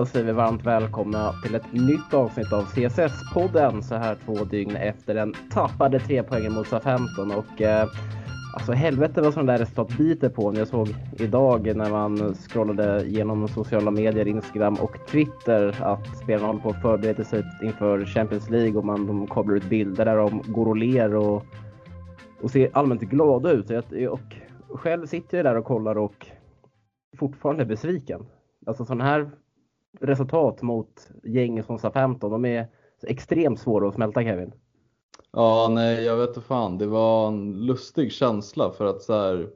[0.00, 4.76] då säger vi varmt välkomna till ett nytt avsnitt av CSS-podden så här två dygn
[4.76, 7.88] efter den tappade tre poängen mot SA-15 och eh,
[8.54, 10.54] alltså helvete vad sådana där resultat biter på.
[10.54, 16.60] Jag såg idag när man scrollade genom sociala medier, Instagram och Twitter att spelarna håller
[16.60, 20.42] på att förbereda sig inför Champions League och man de kablar ut bilder där de
[20.46, 21.44] går och ler och,
[22.42, 23.70] och ser allmänt glada ut.
[24.10, 24.20] Och,
[24.68, 26.26] och själv sitter jag där och kollar och
[27.18, 28.26] fortfarande besviken.
[28.66, 29.30] Alltså sådana här
[30.00, 32.66] resultat mot gäng som SA-15, de är
[33.02, 34.52] extremt svåra att smälta Kevin.
[35.32, 36.78] Ja, nej, jag vet inte fan.
[36.78, 39.48] Det var en lustig känsla för att så här,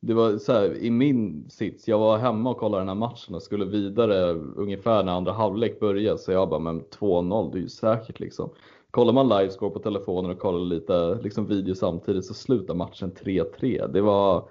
[0.00, 3.34] det var så här, i min sits, jag var hemma och kollade den här matchen
[3.34, 7.62] och skulle vidare ungefär när andra halvlek började så jag bara, men 2-0, det är
[7.62, 8.50] ju säkert liksom.
[8.90, 13.92] Kollar man livescore på telefonen och kollar lite liksom video samtidigt så slutar matchen 3-3.
[13.92, 14.48] Det var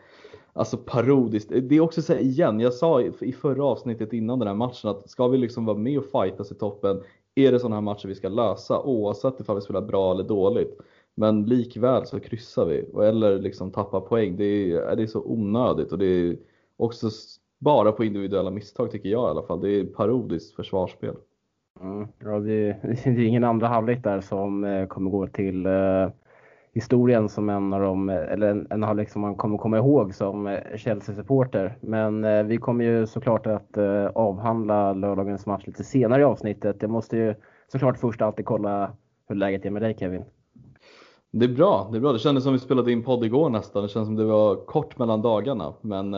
[0.60, 1.50] alltså parodiskt.
[1.50, 4.90] Det är också så här, igen, jag sa i förra avsnittet innan den här matchen
[4.90, 7.02] att ska vi liksom vara med och fightas i toppen
[7.36, 10.78] är det sådana här matcher vi ska lösa oavsett ifall vi spelar bra eller dåligt.
[11.16, 14.38] Men likväl så kryssar vi eller liksom tappar poäng.
[14.38, 16.38] Det är, det är så onödigt och det är
[16.78, 17.10] också
[17.60, 19.62] bara på individuella misstag tycker jag i alla fall.
[19.62, 21.16] Det är parodiskt försvarsspel.
[21.82, 26.10] Mm, ja, det, det är ingen andra halvlek där som eh, kommer gå till eh,
[26.80, 30.48] historien som en av dem, eller en, en halvlek som man kommer komma ihåg som
[30.48, 31.78] eh, Chelsea-supporter.
[31.82, 36.78] Men eh, vi kommer ju såklart att eh, avhandla lördagens match lite senare i avsnittet.
[36.82, 37.36] Jag måste ju
[37.68, 38.92] såklart först alltid kolla
[39.28, 40.24] hur läget är med dig Kevin.
[41.32, 42.14] Det är bra, det är bra.
[42.14, 43.84] Det kändes som vi spelade in podd igår nästan.
[43.84, 45.74] Det känns som det var kort mellan dagarna.
[45.82, 46.18] Men det,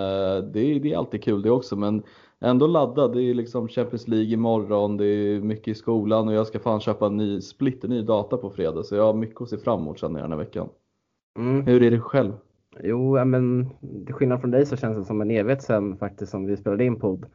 [0.60, 1.76] är, det är alltid kul det också.
[1.76, 2.04] Men
[2.42, 3.14] ändå laddad.
[3.14, 6.80] Det är liksom Champions League imorgon, det är mycket i skolan och jag ska fan
[6.80, 8.84] köpa en ny splitter ny data på fredag.
[8.84, 10.70] Så jag har mycket att se fram emot känner jag den här veckan.
[11.40, 11.66] Mm.
[11.66, 12.34] Hur är det själv?
[12.84, 13.70] Jo, men
[14.06, 16.86] till skillnad från dig så känns det som en evighet sen faktiskt som vi spelade
[16.86, 17.26] in podd.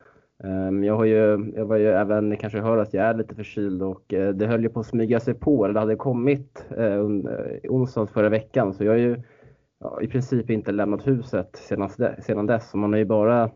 [0.44, 3.34] Ehm, jag, har ju, jag var ju även, ni kanske hör att jag är lite
[3.34, 6.66] förkyld och eh, det höll ju på att smyga sig på, eller det hade kommit
[6.76, 7.00] eh, eh
[7.68, 9.22] onsdags förra veckan så jag har ju
[9.80, 11.56] ja, i princip inte lämnat huset
[12.18, 12.70] sedan dess.
[12.70, 13.50] Så man har ju bara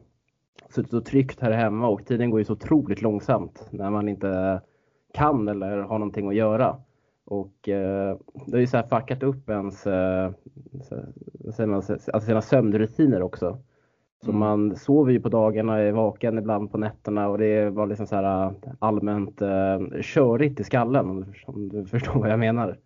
[0.68, 4.60] suttit och tryckt här hemma och tiden går ju så otroligt långsamt när man inte
[5.14, 6.76] kan eller har någonting att göra.
[7.24, 10.30] Och eh, det har ju så här fuckat upp ens eh,
[11.52, 13.58] så, man, alltså sina sömnrutiner också.
[14.24, 18.06] Så man sover ju på dagarna, är vaken ibland på nätterna och det var liksom
[18.06, 22.78] så här eh, allmänt eh, körigt i skallen om du, förstår vad jag menar.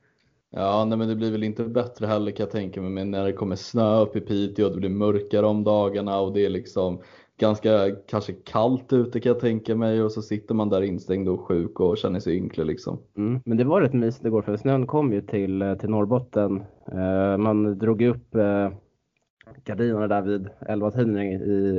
[0.51, 3.25] Ja, nej, men det blir väl inte bättre heller kan jag tänka mig men när
[3.25, 6.51] det kommer snö upp i Piteå och det blir mörkare om dagarna och det är
[6.51, 7.01] liksom
[7.41, 11.41] ganska kanske kallt ute kan jag tänka mig och så sitter man där instängd och
[11.41, 12.99] sjuk och känner sig ynklig liksom.
[13.17, 16.63] Mm, men det var rätt mysigt igår för snön kom ju till, till Norrbotten.
[16.93, 18.69] Uh, man drog upp uh,
[19.65, 21.19] gardinerna där vid 11-tiden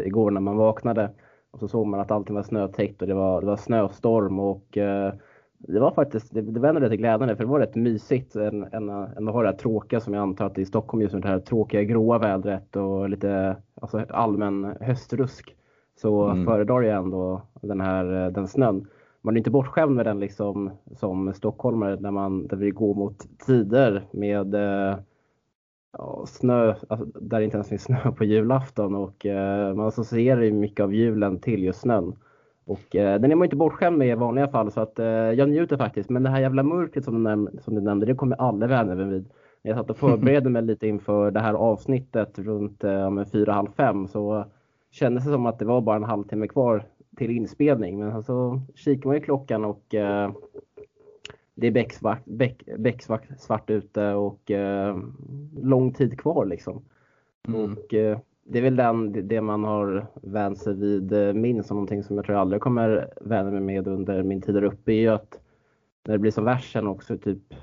[0.08, 1.12] igår när man vaknade
[1.52, 4.78] och så såg man att allting var snötäckt och det var, det var snöstorm och
[4.78, 5.14] uh,
[5.58, 8.90] det var faktiskt, det, det vände till glädjande för det var rätt mysigt än, än,
[8.90, 11.14] än att ha det här tråkiga som jag antar att det är i Stockholm just
[11.14, 15.56] nu, det här tråkiga gråa vädret och lite alltså, allmän höstrusk.
[16.02, 16.46] Så mm.
[16.46, 18.88] föredrar jag ändå den här den snön.
[19.22, 23.18] Man är inte bortskämd med den liksom som stockholmare när man där vi går mot
[23.46, 24.98] tider med eh,
[25.98, 30.42] ja, snö, alltså, där det inte ens finns snö på julafton och eh, man associerar
[30.42, 32.16] ju mycket av julen till just snön.
[32.66, 35.50] Och eh, den är man inte bortskämd med i vanliga fall så att eh, jag
[35.50, 36.10] njuter faktiskt.
[36.10, 38.96] Men det här jävla mörkret som du, näm som du nämnde, det kommer aldrig vänja
[38.96, 39.26] mig vid.
[39.62, 43.72] När jag satt och förberedde mig lite inför det här avsnittet runt eh, fyra, halv
[43.78, 44.46] fem så
[44.92, 46.84] kändes det som att det var bara en halvtimme kvar
[47.18, 48.00] till inspelning.
[48.00, 50.32] Men så alltså, kikar man i klockan och eh,
[51.56, 54.98] det är becksvart, beck, becksvart svart ute och eh,
[55.62, 56.82] lång tid kvar liksom.
[57.48, 57.62] Mm.
[57.62, 61.76] Och eh, det är väl den, det man har vänt sig vid eh, minst och
[61.76, 64.92] någonting som jag tror jag aldrig kommer vänja mig med under min tid där uppe
[64.92, 65.40] är ju att
[66.06, 67.54] när det blir som värst sen också typ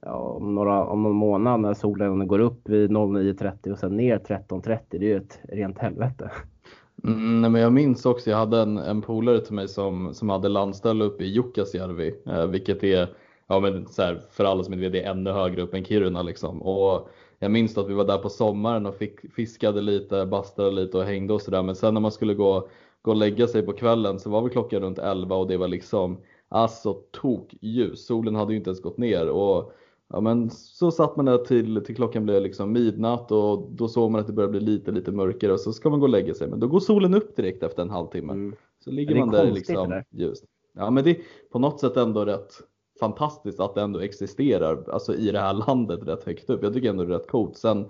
[0.00, 4.18] ja, om, några, om någon månad när solen går upp vid 09.30 och sen ner
[4.18, 4.78] 13.30.
[4.88, 6.30] Det är ju ett rent helvete.
[7.04, 10.28] Mm, nej, men jag minns också, jag hade en, en polare till mig som, som
[10.28, 13.08] hade landställe uppe i Jukkasjärvi, eh, vilket är,
[13.50, 15.84] ja, men så här, för alla som inte vet, det är ännu högre upp än
[15.84, 16.22] Kiruna.
[16.22, 16.62] Liksom.
[16.62, 17.08] Och
[17.38, 21.04] jag minns att vi var där på sommaren och fick, fiskade lite, bastade lite och
[21.04, 21.62] hängde och sådär.
[21.62, 22.68] Men sen när man skulle gå,
[23.02, 25.68] gå och lägga sig på kvällen så var vi klockan runt 11 och det var
[25.68, 28.06] liksom alltså tok ljus.
[28.06, 29.28] Solen hade ju inte ens gått ner.
[29.28, 29.72] Och,
[30.08, 34.10] ja, men så satt man där till, till klockan blev liksom midnatt och då såg
[34.10, 36.34] man att det började bli lite, lite mörkare och så ska man gå och lägga
[36.34, 36.48] sig.
[36.48, 38.32] Men då går solen upp direkt efter en halvtimme.
[38.32, 38.56] Mm.
[38.84, 40.44] Så ligger man där liksom ljust.
[40.72, 41.16] Ja men det är
[41.52, 42.52] på något sätt ändå rätt
[43.00, 46.62] fantastiskt att det ändå existerar alltså i det här landet rätt högt upp.
[46.62, 47.56] Jag tycker ändå det är rätt coolt.
[47.56, 47.84] Sen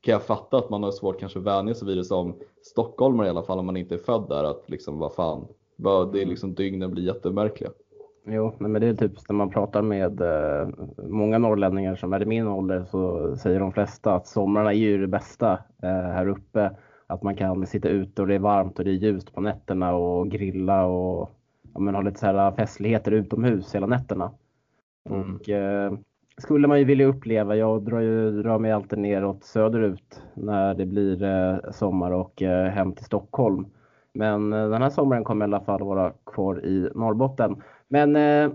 [0.00, 3.26] kan jag fatta att man har svårt kanske att vänja sig vid det som stockholmare
[3.26, 5.46] i alla fall om man inte är född där att liksom vad fan
[6.12, 7.70] det är liksom dygnen blir jättemärkliga.
[8.26, 10.68] Jo, men det är typ när man pratar med eh,
[11.08, 14.98] många norrlänningar som är i min ålder så säger de flesta att somrarna är ju
[14.98, 16.70] det bästa eh, här uppe.
[17.06, 19.94] Att man kan sitta ute och det är varmt och det är ljust på nätterna
[19.94, 21.30] och grilla och
[21.74, 24.30] ja, men ha lite så här festligheter utomhus hela nätterna.
[25.10, 25.34] Mm.
[25.36, 25.92] Och, eh,
[26.38, 27.56] skulle man ju vilja uppleva.
[27.56, 32.68] Jag drar, ju, drar mig alltid neråt söderut när det blir eh, sommar och eh,
[32.70, 33.66] hem till Stockholm.
[34.12, 37.62] Men eh, den här sommaren kommer i alla fall vara kvar i Norrbotten.
[37.88, 38.50] Men eh,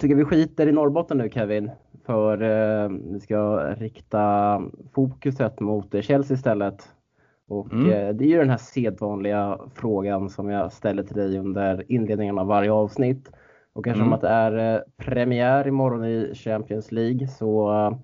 [0.00, 1.70] tycker vi skiter i Norrbotten nu Kevin.
[2.06, 6.88] För eh, vi ska rikta fokuset mot Chelsea istället.
[7.48, 7.90] Och Mm.
[7.90, 12.38] eh, det är ju den här sedvanliga frågan som jag ställer till dig under inledningen
[12.38, 13.30] av varje avsnitt.
[13.72, 14.12] Och eftersom Mm.
[14.12, 17.96] att det är eh, premiär imorgon i Champions League så eh,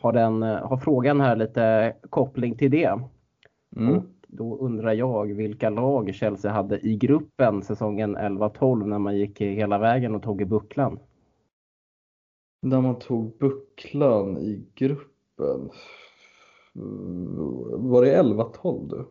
[0.00, 3.00] har, den, eh, har frågan här lite koppling till det.
[3.76, 4.02] Mm.
[4.28, 9.78] Då undrar jag vilka lag Chelsea hade i gruppen säsongen 11-12 när man gick hela
[9.78, 10.98] vägen och tog i bucklan.
[12.62, 15.70] När man tog bucklan i gruppen.
[16.76, 19.04] Mm, Var det 11-12 du?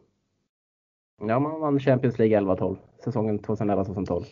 [1.27, 4.23] Ja, man vann Champions League 11-12 säsongen 2011-2012.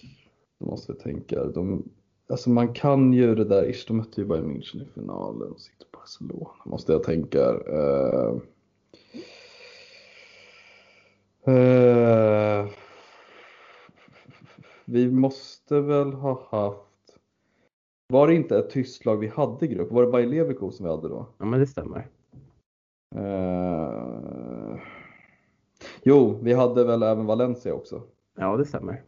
[0.65, 1.43] Måste jag tänka.
[1.43, 1.89] De,
[2.29, 5.59] alltså man kan ju det där, ish, de mötte ju Bayern München i finalen och
[5.59, 6.49] sitter på Barcelona.
[6.65, 7.51] Måste jag tänka.
[7.51, 8.41] Uh,
[11.47, 12.69] uh,
[14.85, 16.85] vi måste väl ha haft
[18.07, 19.91] var det inte ett tyskt lag vi hade i grupp?
[19.91, 21.27] Var det Bayer Leverkusen vi hade då?
[21.37, 22.07] Ja, men det stämmer.
[23.15, 24.79] Eh,
[26.03, 28.01] jo, vi hade väl även Valencia också.
[28.37, 29.03] Ja, det stämmer.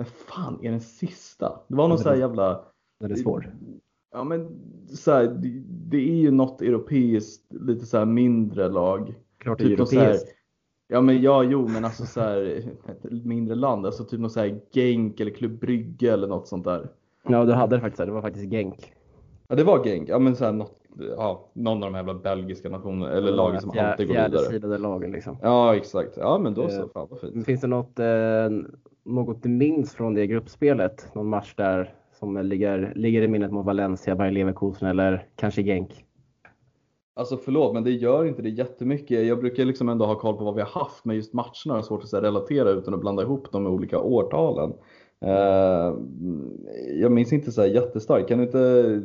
[0.00, 1.60] Men fan är den sista?
[1.68, 2.64] Det var någon Ja, så här jävla...
[3.00, 3.54] Den är svår.
[4.12, 4.48] Ja men
[4.88, 9.14] så här, det, det är ju något europeiskt, lite så här mindre lag.
[9.38, 10.28] Klart Typ så här- europeiskt.
[10.88, 12.42] Ja men ja, jo men alltså så här,
[12.88, 16.64] ett mindre land, alltså typ något så här Genk eller Klubb Brygge eller något sånt
[16.64, 16.88] där.
[17.28, 18.06] Ja, du hade det faktiskt.
[18.06, 18.92] Det var faktiskt Genk.
[19.48, 22.14] Ja det var Genk, ja men så här, något, ja, någon av de här jävla
[22.14, 24.30] belgiska nationerna, eller lagen som alltid går vidare.
[24.30, 25.36] Fjärdesidade lagen liksom.
[25.42, 27.46] Ja exakt, ja men då Eh, så, fan vad fint.
[27.46, 28.06] Finns det något, eh,
[29.04, 31.14] något du minns från det gruppspelet?
[31.14, 36.04] Någon match där som ligger, ligger i minnet mot Valencia, Bayer Leverkusen eller kanske Genk?
[37.14, 39.26] Alltså förlåt, men det gör inte det jättemycket.
[39.26, 41.84] Jag brukar liksom ändå ha koll på vad vi har haft, men just matcherna jag
[41.84, 44.72] svårt att här, relatera utan att blanda ihop dem med olika årtalen.
[45.24, 45.94] Eh,
[47.00, 48.28] jag minns inte så här jättestarkt.
[48.28, 49.02] Kan du inte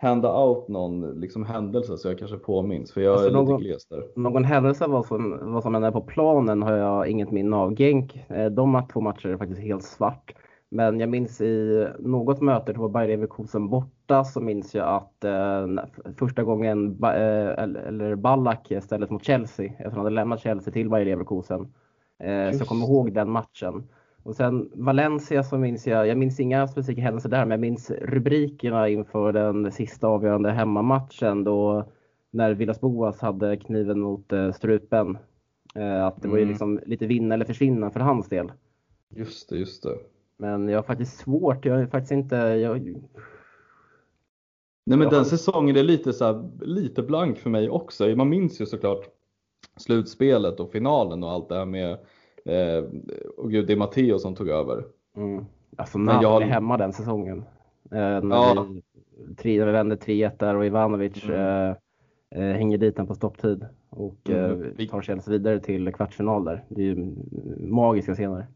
[0.00, 2.92] hända out någon liksom, händelse så jag kanske påminns?
[2.92, 4.02] För jag Alltså, är lite någon- gles där.
[4.16, 7.74] Någon händelse vad som, vad som än är på planen har jag inget minne av.
[7.76, 10.34] Genk, eh, de två matcher är faktiskt helt svart.
[10.70, 15.24] Men jag minns i något möte, det var Bayer Leverkusen borta, så minns jag att
[15.24, 15.84] eh,
[16.18, 20.72] första gången ba, eh, eller, Ballack ställdes mot Chelsea, efter att han hade lämnat Chelsea
[20.72, 21.60] till Bayer Leverkusen.
[22.18, 23.88] Eh, så jag kommer ihåg den matchen.
[24.28, 27.90] Och sen Valencia så minns jag, jag minns inga specifika händelser där, men jag minns
[27.90, 31.84] rubrikerna inför den sista avgörande hemmamatchen då
[32.30, 35.18] när Villas Boas hade kniven mot eh, strupen.
[35.74, 36.50] Eh, att det var ju Mm.
[36.50, 38.52] liksom lite vinna eller försvinna för hans del.
[39.14, 39.98] Just det, just det.
[40.36, 42.80] Men jag har faktiskt svårt, jag är faktiskt inte, jag,
[44.86, 48.06] Nej men den säsongen är lite, så här, lite blank för mig också.
[48.08, 49.04] Man minns ju såklart
[49.76, 51.98] slutspelet och finalen och allt det här med,
[52.44, 52.84] eh,
[53.36, 54.84] och gud det är Matteo som tog över.
[55.16, 55.44] mm,
[55.76, 57.38] alltså Napoli jag- hemma den säsongen.
[57.90, 58.66] Eh, när, Ja.
[58.70, 58.82] vi,
[59.34, 61.36] tre, när vi vände 3-1 där och Ivanovic Mm.
[61.40, 61.76] eh,
[62.30, 64.72] eh, hänger dit den på stopptid och eh, Mm.
[64.76, 66.64] Vi- tar Chelsea vidare till kvartsfinal där.
[66.68, 67.14] Det är ju
[67.58, 68.46] magiska scener.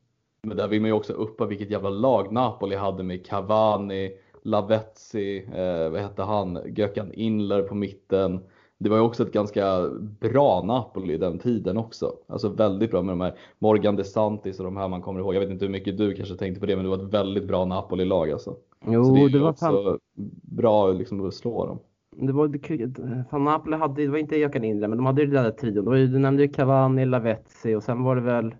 [0.42, 4.10] Men där vill man ju också uppa vilket jävla lag Napoli hade med Cavani,
[4.42, 8.40] Lavezzi, eh, vad hette han, Gökan Inler på mitten.
[8.82, 9.88] Det var ju också ett ganska
[10.20, 12.12] bra Napoli den tiden också.
[12.26, 15.34] Alltså väldigt bra med de här Morgan DeSantis och de här man kommer ihåg.
[15.34, 17.44] Jag vet inte hur mycket du kanske tänkte på det men det var ett väldigt
[17.48, 18.56] bra Napoli-lag alltså.
[18.86, 19.98] Jo, Så det det, var fan,
[20.42, 21.78] bra liksom att slå dem.
[22.26, 25.44] det var, fan Napoli hade, det var inte Jökan Indre, men de hade ju den
[25.44, 25.84] där trion.
[25.84, 28.54] Du nämnde ju Cavani, Lavezzi och sen var det väl,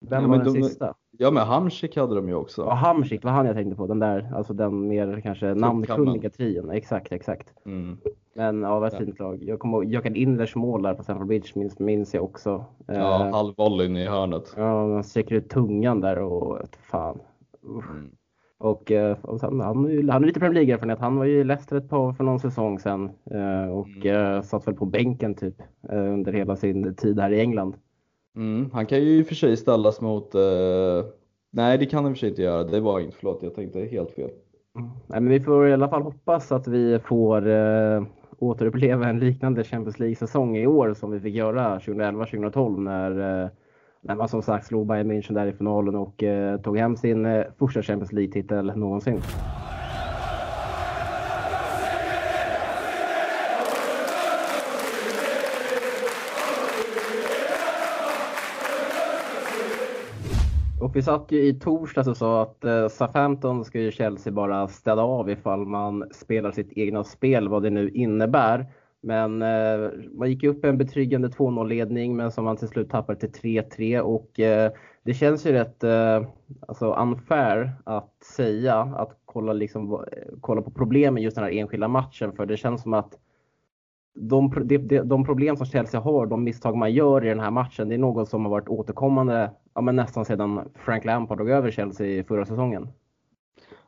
[0.00, 0.94] vem Ja, var den de- sista?
[1.20, 2.62] Ja men Hamsik hade de ju också.
[2.62, 3.86] Ja, Hamsik, var han jag tänkte på.
[3.86, 6.70] Den där, alltså den mer kanske namnkunniga trion.
[6.70, 7.54] Exakt, exakt.
[7.66, 7.96] Mm.
[8.34, 9.04] Men ja, vad ett Ja.
[9.06, 9.42] fint lag.
[9.42, 12.64] Jag kommer ihåg Jökan Indlers mål där på Stamford Bridge minns, minns jag också.
[12.86, 14.54] Ja, Eh, halvvolleyn i hörnet.
[14.56, 16.58] ja, man sträcker ut tungan där och
[16.90, 17.18] fan.
[17.64, 18.10] Mm.
[18.60, 20.98] Och, eh, och sen, han, är ju- han är lite Premier League-erfarenhet.
[21.00, 24.66] Han var ju i Leicester ett par för någon säsong sedan eh, och eh, satt
[24.68, 25.54] väl på bänken typ
[25.92, 27.74] under hela sin tid här i England.
[28.38, 30.40] Mm, han kan ju i och för sig ställas mot, eh,
[31.50, 33.54] nej det kan han i och för sig inte göra, det var inte, förlåt jag
[33.54, 34.30] tänkte helt fel.
[34.78, 34.90] Mm.
[35.06, 38.02] Nej, men vi får i alla fall hoppas att vi får eh,
[38.38, 43.48] återuppleva en liknande Champions League-säsong i år som vi fick göra 2011-2012 när, eh,
[44.00, 47.44] Men som sagt slog Bayern München där i finalen och eh, tog hem sin eh,
[47.58, 49.20] första Champions League-titel någonsin.
[60.98, 65.02] Vi satt ju i torsdags och sa att eh, Southampton ska ju Chelsea bara städa
[65.02, 68.66] av ifall man spelar sitt egna spel, vad det nu innebär.
[69.00, 73.62] Men eh, man gick upp en betryggande 2-0-ledning men som man till slut tappade till
[73.62, 76.26] 3-3 och eh, det känns ju rätt eh,
[76.68, 79.98] alltså unfair att säga att kolla, liksom, eh,
[80.40, 83.18] kolla på problemen just den här enskilda matchen för det känns som att
[84.14, 87.88] de, de, de, problem som Chelsea har, de misstag man gör i den här matchen,
[87.88, 91.70] det är något som har varit återkommande ja, men nästan sedan Frank Lampard tog över
[91.70, 92.88] Chelsea förra säsongen.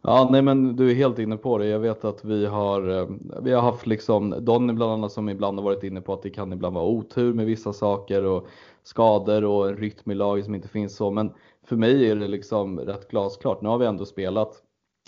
[0.02, 1.66] Ja, nej men du är helt inne på det.
[1.66, 3.08] Jag vet att vi har, eh,
[3.42, 6.30] vi har haft liksom Donny bland annat som ibland har varit inne på att det
[6.30, 8.46] kan ibland vara otur med vissa saker och
[8.82, 11.10] skador och en rytm i laget som inte finns så.
[11.10, 11.32] Men
[11.64, 13.62] för mig är det liksom rätt glasklart.
[13.62, 14.62] Nu har vi ändå spelat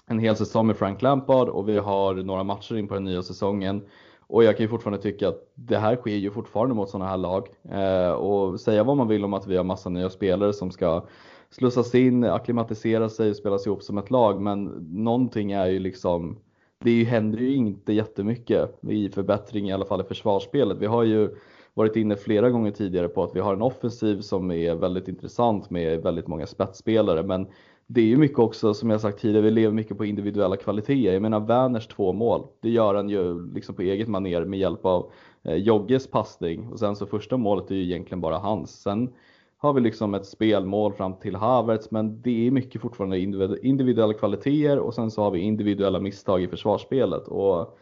[0.07, 3.23] en hel säsong med Frank Lampard och vi har några matcher in på den nya
[3.23, 3.83] säsongen.
[4.33, 7.17] Och jag kan ju fortfarande tycka att det här sker ju fortfarande mot sådana här
[7.17, 7.49] lag.
[7.71, 11.05] Eh, och säga vad man vill om att vi har massa nya spelare som ska
[11.51, 14.41] slussas in, akklimatisera sig och spelas ihop som ett lag.
[14.41, 16.39] Men någonting är ju liksom,
[16.79, 20.79] det händer ju inte jättemycket i förbättring i alla fall i försvarsspelet.
[20.79, 21.35] Vi har ju
[21.75, 25.71] varit inne flera gånger tidigare på att vi har en offensiv som är väldigt intressant
[25.71, 27.23] med väldigt många spetsspelare.
[27.23, 27.47] Men
[27.95, 31.13] det är ju mycket också, som jag sagt tidigare, vi lever mycket på individuella kvaliteter.
[31.13, 34.85] Jag menar Werners två mål, det gör han ju liksom på eget maner med hjälp
[34.87, 35.11] av
[35.43, 38.83] eh, Jogges passning och sen så första målet är ju egentligen bara hans.
[38.83, 39.13] Sen
[39.57, 43.19] har vi liksom ett spelmål fram till Havertz, men det är mycket fortfarande
[43.63, 47.29] individuella kvaliteter och sen så har vi individuella misstag i försvarsspelet.
[47.29, 47.79] Och,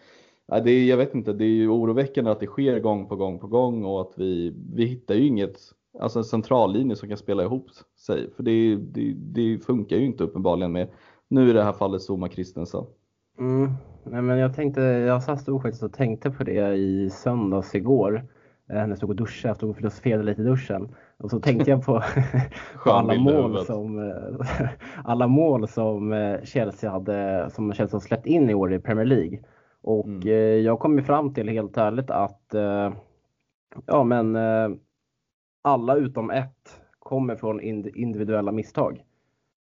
[0.47, 3.39] det är, jag vet inte, det är ju oroväckande att det sker gång på gång
[3.39, 5.59] på gång och att vi, vi hittar ju inget,
[5.99, 7.67] alltså en centrallinje som kan spela ihop
[8.07, 8.31] sig.
[8.37, 10.89] För det, det, det funkar ju inte uppenbarligen med,
[11.29, 12.85] nu i det här fallet Zuma Christensen.
[13.39, 13.73] Mm.
[14.05, 18.27] Nej, men jag tänkte, jag satt faktiskt och tänkte på det i söndags igår.
[18.71, 20.89] Eh, när jag stod och duschade, jag stod och filosoferade lite i duschen.
[21.17, 22.03] Och så tänkte jag på,
[22.85, 24.69] på alla, mål som, eh,
[25.05, 29.05] alla mål som eh, Chelsea hade som Chelsea har släppt in i år i Premier
[29.05, 29.39] League.
[29.83, 30.29] Och mm.
[30.29, 32.55] Eh, jag kom ju fram till helt ärligt att
[33.87, 34.37] ja men
[35.63, 39.05] alla utom ett kommer från individuella misstag.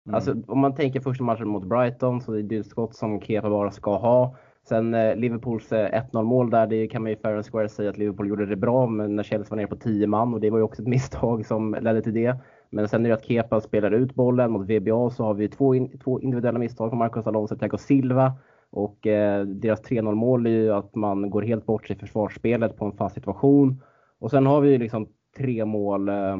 [0.06, 0.14] Mm.
[0.14, 3.50] Alltså om man tänker första matchen mot Brighton så är det ett skott som Kepa
[3.50, 4.36] bara ska ha.
[4.68, 7.90] Sen eh, Liverpools eh, 1-0 mål där, det kan man ju fair and square säga
[7.90, 10.50] att Liverpool gjorde det bra, men när Chelsea var nere på 10 man och det
[10.50, 12.36] var ju också ett misstag som ledde till det.
[12.70, 15.74] Men sen är det att Kepa spelar ut bollen mot VBA så har vi två,
[15.74, 18.32] in, två individuella misstag från Marcos Alonso och Thiago Silva.
[18.70, 22.76] Och eh, deras 3-0 mål är ju att man går helt bort sig i försvarsspelet
[22.76, 23.82] på en fast situation.
[24.18, 26.38] Och sen har vi ju liksom tre mål, eh,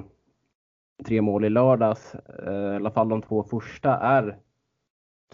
[1.05, 2.15] tre mål i lördags.
[2.15, 4.39] Eh, I alla fall de två första är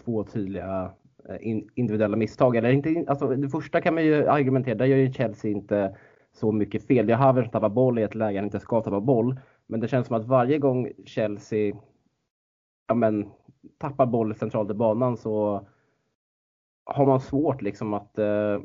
[0.03, 0.91] två tydliga
[1.29, 2.55] eh, individuella misstag.
[2.55, 5.95] Eller inte, alltså, det första kan man ju argumentera, där gör ju Chelsea inte
[6.31, 7.07] så mycket fel.
[7.07, 9.39] Det är Havertz som tappar boll i ett läge han inte ska tappa boll.
[9.67, 11.75] Men det känns som att varje gång Chelsea
[12.87, 13.29] ja, men,
[13.77, 15.67] tappar boll centralt i banan så
[16.85, 18.59] har man svårt liksom att eh,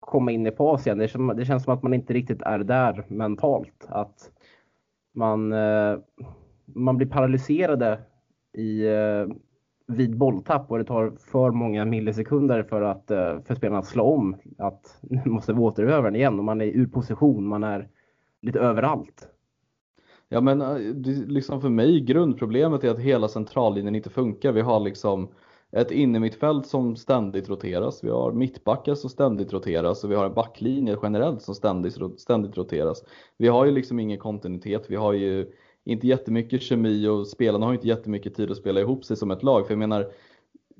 [0.00, 0.98] komma in i fas igen.
[0.98, 3.86] Det, det, känns som att man inte riktigt är där mentalt.
[3.88, 4.30] Att
[5.14, 5.98] man, eh,
[6.74, 8.00] man blir paralyserade
[8.52, 9.26] i, eh,
[9.86, 14.04] vid bolltapp och det tar för många millisekunder för, att, eh, för spelarna att slå
[14.04, 14.36] om.
[14.58, 17.88] Att nu måste vi återöva den igen och man är ur position, man är
[18.42, 19.28] lite överallt.
[20.28, 20.76] Ja men eh,
[21.26, 24.52] liksom för mig grundproblemet är att hela centrallinjen inte funkar.
[24.52, 25.28] Vi har liksom
[25.72, 28.04] ett innermittfält som ständigt roteras.
[28.04, 32.56] Vi har mittbackar som ständigt roteras och vi har en backlinje generellt som ständigt, ständigt
[32.56, 33.04] roteras.
[33.36, 34.86] Vi har ju liksom ingen kontinuitet.
[34.88, 35.52] Vi har ju
[35.84, 39.42] inte jättemycket kemi och spelarna har inte jättemycket tid att spela ihop sig som ett
[39.42, 39.66] lag.
[39.66, 40.12] För jag menar,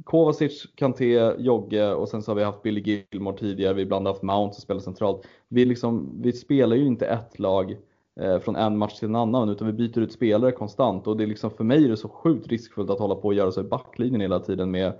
[0.04, 4.06] Kovacic, Kanté, Jogge och sen så har vi haft Billy Gilmore tidigare, vi har ibland
[4.06, 5.26] haft Mount som spelar centralt.
[5.48, 7.78] Vi, liksom, vi spelar ju inte ett lag eh,
[8.20, 11.24] Eh, från en match till en annan utan vi byter ut spelare konstant och det
[11.24, 13.60] är liksom för mig är det så sjukt riskfullt att hålla på och göra så
[13.60, 14.92] i backlinjen hela tiden med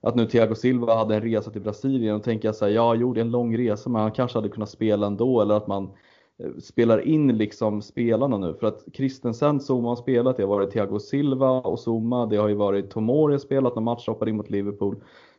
[0.00, 2.94] att nu Thiago Silva hade en resa till Brasilien och tänker jag så här, ja
[2.94, 5.66] jo det är en lång resa men han kanske hade kunnat spela ändå eller att
[5.66, 5.90] man
[6.38, 8.54] eh, spelar in liksom spelarna nu.
[8.54, 12.48] För att Christensen, Zuma har spelat, det har varit Thiago Silva och Zuma, det har
[12.48, 14.96] ju varit Tomori spelat när match hoppade in mot Liverpool.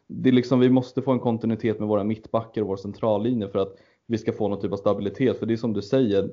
[0.08, 3.60] Det är liksom, vi måste få en kontinuitet med våra mittbackar och vår centrallinje för
[3.60, 3.78] att
[4.08, 5.40] vi ska få någon typ av stabilitet.
[5.40, 6.30] För det är som du säger,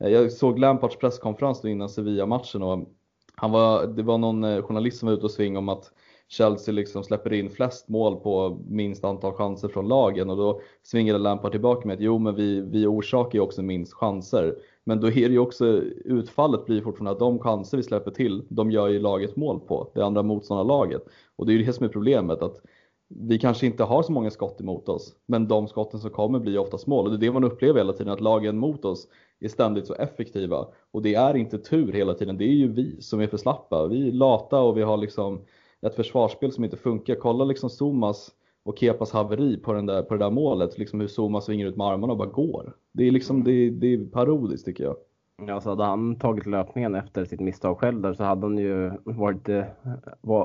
[0.00, 2.88] Eh, jag såg Lampards presskonferens innan Sevilla-matchen och
[3.36, 5.92] han var, det var någon eh, journalist som var ute och svingade om att
[6.28, 11.18] Chelsea liksom släpper in flest mål på minst antal chanser från lagen och då svingade
[11.18, 14.56] Lampard tillbaka med att jo men vi, vi orsakar ju också minst chanser.
[14.84, 15.66] Men då är det ju också,
[16.04, 19.90] utfallet blir fortfarande att de chanser vi släpper till, de gör ju laget mål på,
[19.94, 21.02] det andra motståndarlaget.
[21.36, 22.60] Och det är ju det som är problemet, att
[23.08, 26.58] vi kanske inte har så många skott emot oss, men de skotten som kommer blir
[26.58, 27.04] oftast mål.
[27.04, 29.08] Och det är det man upplever hela tiden, att lagen mot oss
[29.40, 30.66] är ständigt så effektiva.
[30.90, 33.86] Och det är inte tur hela tiden, det är ju vi som är för slappa.
[33.86, 35.40] Vi är lata och vi har liksom
[35.86, 37.14] ett försvarsspel som inte funkar.
[37.14, 38.30] Kolla liksom Zumas
[38.64, 41.76] och Kepas haveri på, den där, på det där målet, liksom hur Zuma svingar ut
[41.76, 42.76] med armarna och bara går.
[42.92, 44.96] Det är liksom, det, det är parodiskt tycker jag.
[45.36, 48.92] Ja, så hade han tagit löpningen efter sitt misstag själv där så hade han ju
[49.04, 49.64] varit, eh,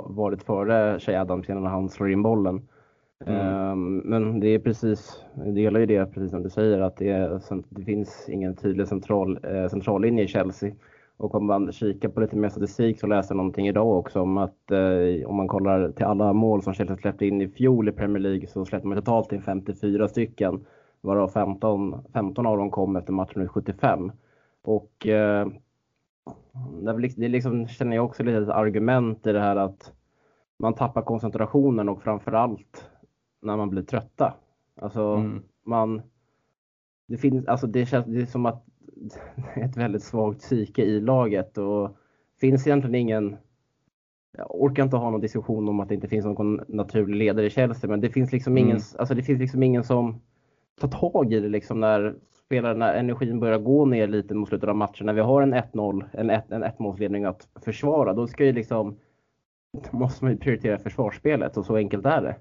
[0.05, 2.67] varit före Shea Adams när han slår in bollen.
[3.25, 3.71] Mm.
[3.71, 7.09] Um, men det är precis, jag delar ju det precis som du säger att det,
[7.09, 10.73] är, det finns ingen tydlig central, eh, centrallinje i Chelsea.
[11.17, 14.37] Och om man kikar på lite mer statistik så läser jag någonting idag också om
[14.37, 17.91] att eh, om man kollar till alla mål som Chelsea släppte in i fjol i
[17.91, 20.65] Premier League så släppte man totalt in 54 stycken.
[21.01, 24.11] Varav 15, 15 av dem kom efter matchen 75.
[24.61, 25.47] Och eh,
[26.81, 26.91] det,
[27.25, 29.93] är liksom, känner jag också lite ett argument i det här att
[30.57, 32.89] man tappar koncentrationen och framförallt
[33.41, 34.33] när man blir trötta.
[34.75, 35.43] Alltså mm.
[35.65, 36.01] man,
[37.07, 39.19] det finns, alltså det känns det är som att det
[39.61, 41.97] är ett väldigt svagt psyke i laget och
[42.39, 43.37] finns egentligen ingen
[44.31, 47.49] jag orkar inte ha någon diskussion om att det inte finns någon naturlig ledare i
[47.49, 48.83] Chelsea, men det finns liksom ingen, mm.
[48.99, 50.21] alltså det finns liksom ingen som
[50.79, 52.15] tar tag i det liksom när
[52.49, 55.05] när energin börjar gå ner lite mot slutet av matchen.
[55.05, 58.97] När vi har en 1-0, en 1 en målsledning att försvara, då ska ju liksom,
[59.91, 62.35] då måste man ju prioritera försvarsspelet och så enkelt är det.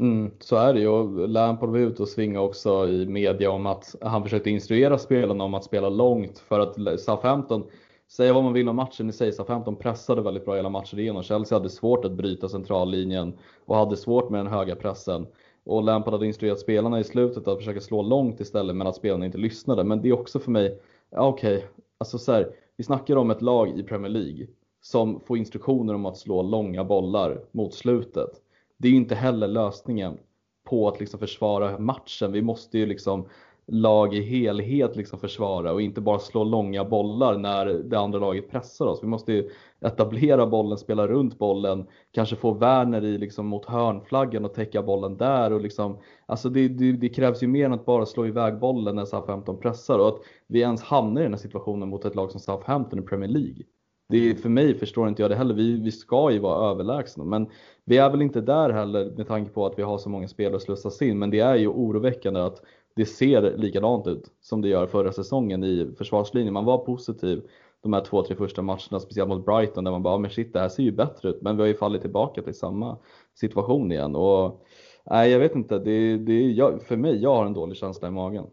[0.00, 3.66] Mm, så är det ju och Lampard var ute och svinga också i media om
[3.66, 7.64] att han försökte instruera spelarna om att spela långt för att Southampton,
[8.08, 11.22] säga vad man vill om matchen i sig, Southampton pressade väldigt bra hela matchen igenom.
[11.22, 13.32] Chelsea hade svårt att bryta centrallinjen
[13.66, 15.26] och hade svårt med den höga pressen.
[15.68, 19.26] Och Lampard hade instruerat spelarna i slutet att försöka slå långt istället men att spelarna
[19.26, 19.84] inte lyssnade.
[19.84, 21.68] Men det är också för mig, ja, okej, okay.
[21.98, 24.46] alltså så här, vi snackar om ett lag i Premier League
[24.80, 28.30] som får instruktioner om att slå långa bollar mot slutet
[28.78, 30.18] det är ju inte heller lösningen
[30.64, 32.32] på att liksom försvara matchen.
[32.32, 33.28] Vi måste ju liksom
[33.68, 38.50] lag i helhet liksom försvara och inte bara slå långa bollar när det andra laget
[38.50, 39.02] pressar oss.
[39.02, 39.50] Vi måste ju
[39.80, 45.16] etablera bollen, spela runt bollen, kanske få Werner i liksom mot hörnflaggen och täcka bollen
[45.16, 48.58] där och liksom, alltså det, det, det krävs ju mer än att bara slå iväg
[48.58, 52.14] bollen när Southampton pressar och att vi ens hamnar i den här situationen mot ett
[52.14, 53.64] lag som Southampton i Premier League
[54.08, 55.54] det är, för mig förstår inte jag det heller.
[55.54, 57.46] Vi, vi ska ju vara överlägsna, men
[57.84, 60.56] vi är väl inte där heller med tanke på att vi har så många spelare
[60.56, 61.18] att slussas in.
[61.18, 62.62] Men det är ju oroväckande att
[62.98, 66.54] det ser likadant ut som det gör förra säsongen i försvarslinjen.
[66.54, 67.42] Man var positiv
[67.82, 70.60] de här två, tre första matcherna, speciellt mot Brighton, där man bara, men shit, det
[70.60, 71.42] här ser ju bättre ut.
[71.42, 72.98] Men vi har ju fallit tillbaka till samma
[73.34, 74.16] situation igen.
[74.16, 74.64] Och,
[75.10, 78.10] nej, jag vet inte, det, det, jag, för mig, jag har en dålig känsla i
[78.10, 78.46] magen.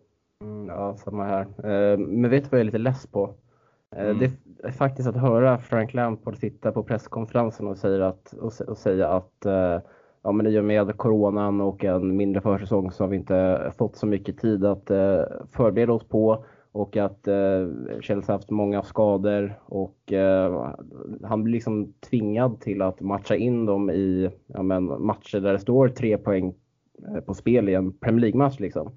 [0.44, 1.42] Mm, ja, samma här.
[1.42, 3.34] Eh, men vet du vad jag är lite less på?
[3.96, 4.20] Eh, mm.
[4.20, 4.32] Det
[4.68, 9.08] är faktiskt att höra Frank Lampard sitta på presskonferensen och säga att, och, och säga
[9.08, 9.80] att eh,
[10.26, 13.96] ja, men i och med coronan och en mindre försäsong så har vi inte fått
[13.96, 17.68] så mycket tid att eh, förbereda oss på och att eh,
[18.02, 20.70] Chelsea haft många skador och eh,
[21.24, 25.60] han blir liksom tvingad till att matcha in dem i ja, men, matcher där det
[25.60, 26.54] står tre poäng
[27.26, 28.60] på spel i en Premier League-match.
[28.60, 28.92] Liksom.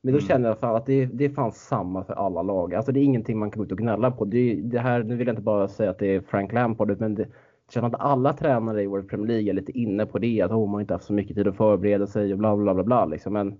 [0.00, 0.28] Men då mm.
[0.28, 2.74] känner jag fan att det, det är fan samma för alla lag.
[2.74, 4.24] Alltså det är ingenting man kan gå ut och gnälla på.
[4.24, 7.14] Det, det här, nu vill jag inte bara säga att det är Frank Lampard, men
[7.14, 7.26] det,
[7.70, 10.42] känns att alla tränare i World Premier League är lite inne på det.
[10.42, 12.74] Att oh, man har inte haft så mycket tid att förbereda sig och bla bla
[12.74, 13.04] bla bla.
[13.04, 13.32] Liksom.
[13.32, 13.58] Men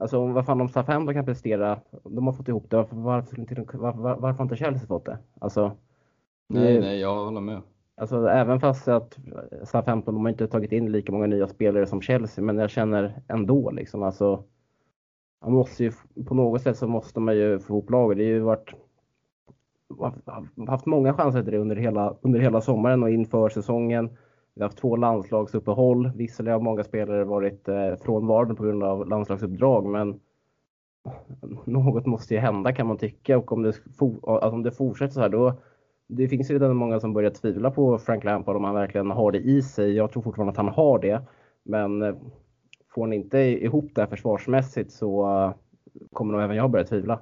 [0.00, 2.76] alltså vad fan om Southampton kan prestera, de har fått ihop det.
[2.76, 5.18] Varför, varför, varför, varför har inte Chelsea fått det?
[5.40, 5.76] Alltså,
[6.48, 7.62] nej, nej, jag håller med.
[7.94, 9.18] Alltså även fast att
[9.64, 13.22] Southampton, de har inte tagit in lika många nya spelare som Chelsea, men jag känner
[13.28, 14.44] ändå liksom alltså
[15.44, 15.92] man måste ju,
[16.26, 18.18] på något sätt så måste man ju få ihop laget.
[18.18, 18.74] Det har ju varit
[20.68, 24.10] haft många chanser till det under hela, under hela sommaren och inför säsongen.
[24.54, 26.10] Vi har haft två landslagsuppehåll.
[26.16, 30.20] Visserligen har många spelare varit eh, frånvarande på grund av landslagsuppdrag, men
[31.64, 33.68] något måste ju hända kan man tycka och om det,
[34.26, 35.54] alltså om det fortsätter så här då
[36.12, 39.32] det finns ju redan många som börjar tvivla på Frank Lampard om han verkligen har
[39.32, 39.96] det i sig.
[39.96, 41.22] Jag tror fortfarande att han har det,
[41.62, 42.14] men eh,
[42.94, 45.54] får ni inte ihop det här försvarsmässigt så eh,
[46.12, 47.20] kommer nog även jag börja tvivla.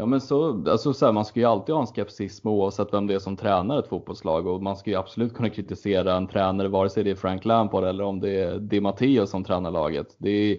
[0.00, 3.06] Ja men så, alltså så här, man ska ju alltid ha en skepsis oavsett vem
[3.06, 6.68] det är som tränar ett fotbollslag och man ska ju absolut kunna kritisera en tränare
[6.68, 10.16] vare sig det är Frank Lampard eller om det är Di Matteo som tränar laget.
[10.18, 10.58] Det är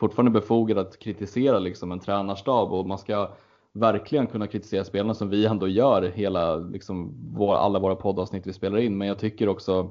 [0.00, 3.30] fortfarande befogat att kritisera liksom en tränarstab och man ska
[3.72, 8.52] verkligen kunna kritisera spelarna som vi ändå gör hela, liksom, vår, alla våra poddavsnitt vi
[8.52, 8.98] spelar in.
[8.98, 9.90] Men jag tycker också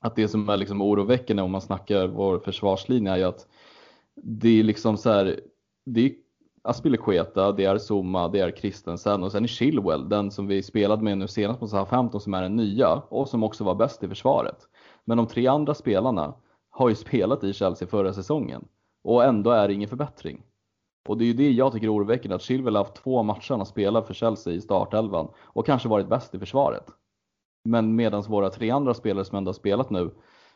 [0.00, 3.46] att det som är liksom oroväckande om man snackar vår försvarslinje är ju att
[4.14, 5.40] det är liksom så här,
[5.84, 6.12] det är
[6.62, 11.02] Aspilicueta, det är Zuma, det är Christensen och sen är Chilwell den som vi spelade
[11.02, 14.08] med nu senast på Southampton som är den nya och som också var bäst i
[14.08, 14.68] försvaret.
[15.04, 16.34] Men de tre andra spelarna
[16.70, 18.64] har ju spelat i Chelsea förra säsongen
[19.04, 20.42] och ändå är det ingen förbättring.
[21.08, 23.54] Och det är ju det jag tycker är oroväckande att Chilwell har haft två matcher
[23.54, 26.84] han spela för Chelsea i startelvan och kanske varit bäst i försvaret.
[27.64, 30.10] Men medan våra tre andra spelare som ändå har spelat nu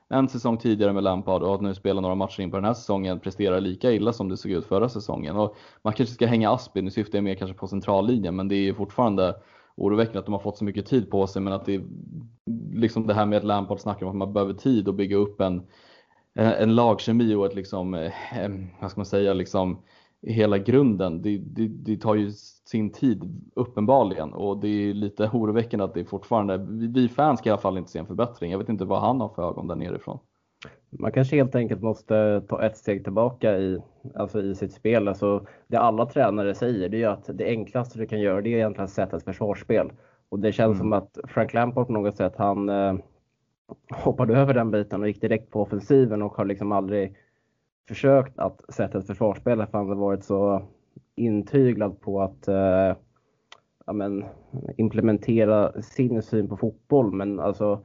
[0.08, 2.74] en säsong tidigare med Lampard och att nu spela några matcher in på den här
[2.74, 5.36] säsongen presterar lika illa som det såg ut förra säsongen.
[5.36, 8.54] Och man kanske ska hänga Aspi, nu syftar jag mer kanske på centrallinjen, men det
[8.54, 9.34] är ju fortfarande
[9.76, 11.84] oroväckande att de har fått så mycket tid på sig men att det är
[12.72, 15.40] liksom det här med att Lampard snackar om att man behöver tid att bygga upp
[15.40, 15.62] en,
[16.34, 18.12] en lagkemi och ett liksom, eh,
[18.80, 19.78] vad ska man säga, liksom
[20.26, 21.22] hela grunden.
[21.22, 22.30] Det, det, det, tar ju
[22.64, 27.52] sin tid uppenbarligen och det är lite oroväckande att det fortfarande, vi fans kan i
[27.52, 28.50] alla fall inte se en förbättring.
[28.50, 30.18] Jag vet inte vad han har för ögon där nerifrån.
[30.90, 33.82] Man kanske helt enkelt måste ta ett steg tillbaka i,
[34.14, 35.08] alltså i sitt spel.
[35.08, 38.56] Alltså, det alla tränare säger det är att det enklaste du kan göra det är
[38.56, 39.92] egentligen att sätta ett försvarsspel.
[40.28, 40.78] Och det känns mm.
[40.78, 42.94] som att Frank Lampard på något sätt, han eh,
[43.90, 47.16] hoppade över den biten och gick direkt på offensiven och har liksom aldrig
[47.88, 50.62] försökt att sätta ett försvarsspel för han har varit så
[51.14, 52.96] intyglad på att eh,
[53.86, 54.24] ja, men,
[54.76, 57.12] implementera sin syn på fotboll.
[57.12, 57.84] Men alltså,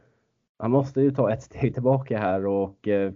[0.57, 3.13] han måste ju ta ett steg tillbaka här och eh,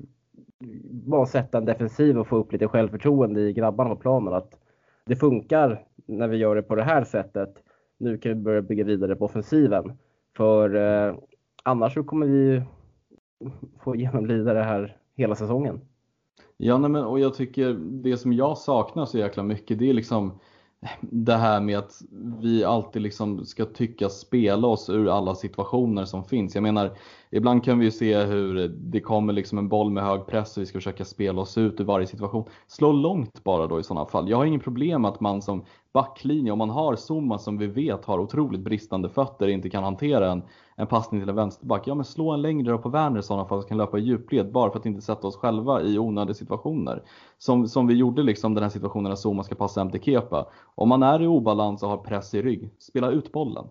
[0.84, 4.34] bara sätta en defensiv och få upp lite självförtroende i grabbarna på planen.
[4.34, 4.60] Att
[5.06, 7.54] det funkar när vi gör det på det här sättet.
[7.98, 9.98] Nu kan vi börja bygga vidare på offensiven.
[10.38, 11.16] För eh,
[11.64, 12.64] annars så kommer vi
[13.80, 15.82] få genomlida det här hela säsongen.
[16.66, 19.94] Ja, nej, men, och jag tycker det som jag saknar så jäkla mycket det är
[19.94, 20.40] liksom
[21.02, 22.02] det här med att
[22.42, 26.56] vi alltid liksom ska tycka spela oss ur alla situationer som finns.
[26.56, 26.92] Jag menar,
[27.32, 30.62] ibland kan vi ju se hur det kommer liksom en boll med hög press och
[30.62, 32.44] vi ska försöka spela oss ut ur varje situation.
[32.68, 34.30] Slå långt bara då i sådana fall.
[34.30, 38.06] Jag har ingen problem att man som backlinje, om man har Zuma som vi vet
[38.06, 40.44] har otroligt bristande fötter, inte kan hantera en,
[40.76, 41.88] en passning till en vänsterback.
[41.88, 44.52] Ja men slå en längre på Werner i sådana fall som kan löpa i djupled
[44.52, 47.04] bara för att inte sätta oss själva i onödiga situationer.
[47.38, 50.48] Som, som vi gjorde liksom den här situationen när Zuma ska passa hem till Kepa.
[50.76, 53.66] Om man är i obalans och har press i rygg, spela ut bollen.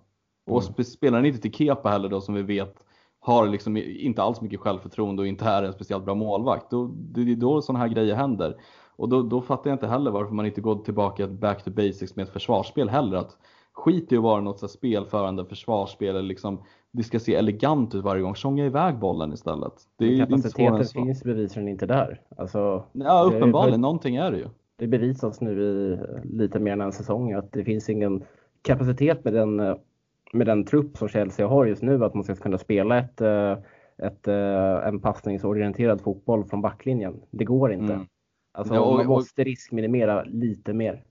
[0.47, 0.85] Och mm.
[0.85, 2.85] spelar den inte till Kepa heller då som vi vet
[3.21, 6.71] har liksom inte alls mycket självförtroende och inte är en speciellt bra målvakt.
[6.71, 8.57] Då, det är då sådana här grejer händer.
[8.97, 12.17] Och då, då fattar jag inte heller varför man inte går tillbaka back to basics
[12.17, 13.17] med ett försvarsspel heller.
[13.17, 13.37] Att
[13.73, 18.05] skit i att vara något så spelförande försvarsspel eller liksom det ska se elegant ut
[18.05, 18.35] varje gång.
[18.35, 19.73] Sjunga iväg bollen istället.
[19.97, 22.21] Det är kapaciteten finns bevisligen inte där.
[22.37, 23.81] Alltså, ja, uppenbarligen.
[23.81, 24.47] Det, någonting är det ju.
[24.77, 28.25] Det bevisas nu i lite mer än en säsong att det finns ingen
[28.63, 29.57] kapacitet med den,
[30.33, 33.21] med den trupp som Chelsea har just nu att man ska kunna spela ett,
[34.03, 34.29] ett,
[34.87, 37.21] en passningsorienterad fotboll från backlinjen.
[37.31, 37.93] Det går inte.
[37.93, 38.07] Mm.
[38.53, 41.05] Alltså, ja, och, man måste riskminimera lite mer.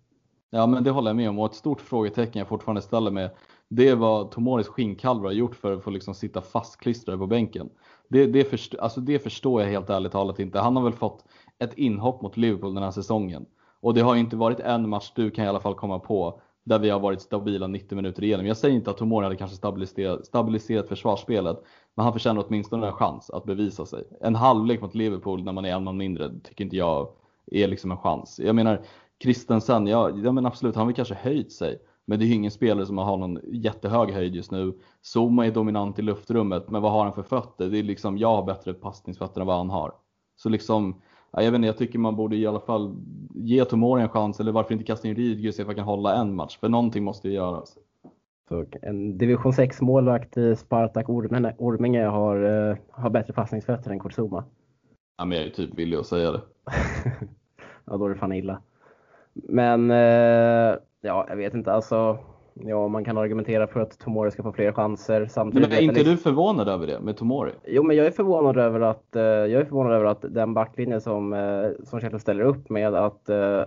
[0.53, 1.39] Ja, men det håller jag med om.
[1.39, 3.29] Och ett stort frågetecken jag fortfarande ställer mig,
[3.67, 7.69] det är vad Tomoris skinnkalvar har gjort för att få liksom sitta fastklistrade på bänken.
[8.07, 10.59] Det, det, först, alltså det förstår jag helt ärligt talat inte.
[10.59, 11.25] Han har väl fått
[11.59, 13.45] ett inhopp mot Liverpool den här säsongen.
[13.79, 16.79] Och det har inte varit en match du kan i alla fall komma på där
[16.79, 18.45] vi har varit stabila 90 minuter igenom.
[18.45, 21.63] Jag säger inte att Tomori hade kanske stabiliserat, stabiliserat försvarsspelet,
[21.95, 24.03] men han förtjänar åtminstone en chans att bevisa sig.
[24.21, 27.09] En halvlek mot Liverpool när man är en man mindre tycker inte jag
[27.51, 28.39] är liksom en chans.
[28.43, 28.81] Jag menar,
[29.21, 31.79] Christensen, ja, ja men absolut, han har kanske höjt sig.
[32.05, 34.73] Men det är ju ingen spelare som har någon jättehög höjd just nu.
[35.13, 37.69] Zuma är dominant i luftrummet, men vad har han för fötter?
[37.69, 39.91] Det är liksom, jag har bättre passningsfötter än vad han har.
[40.35, 42.95] Så liksom, ja, jag vet inte, jag tycker man borde i alla fall
[43.35, 45.85] ge Tomori en chans, eller varför inte kasta in Rydgren och se om han kan
[45.85, 47.77] hålla en match, för någonting måste ju göras.
[48.81, 54.43] En division 6 målvakt i Spartak Orminge har, uh, har bättre passningsfötter än Kurt Zuma.
[55.17, 56.41] Ja, men jag är typ villig att säga det.
[57.85, 58.61] ja, då är det fan illa.
[59.33, 61.73] Men eh, ja, jag vet inte.
[61.73, 62.17] Alltså,
[62.53, 65.25] ja, man kan argumentera för att Tomori ska få fler chanser.
[65.25, 67.51] Samtidigt men är inte du förvånad över det med Tomori?
[67.65, 71.01] Jo, men jag är förvånad över att, eh, jag är förvånad över att den backlinje
[71.01, 73.63] som, eh, som Chelsea ställer upp med att eh,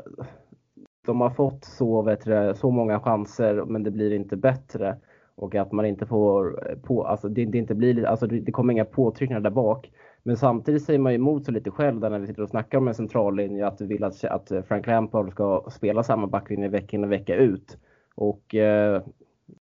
[1.07, 4.97] de har fått så, vet du, så många chanser men det blir inte bättre.
[5.37, 8.73] Och att man inte får på, alltså det, det inte blir, alltså det, det kommer
[8.73, 9.91] inga påtryckningar där bak.
[10.27, 12.79] Men samtidigt säger man ju emot sig lite själv där när vi sitter och snackar
[12.79, 16.69] om en centrallinje att vi vill att, att eh, Frank Lampard ska spela samma backlinje
[16.69, 17.79] vecka in och vecka ut.
[18.15, 19.03] Och eh,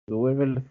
[0.08, 0.62] då, är väl,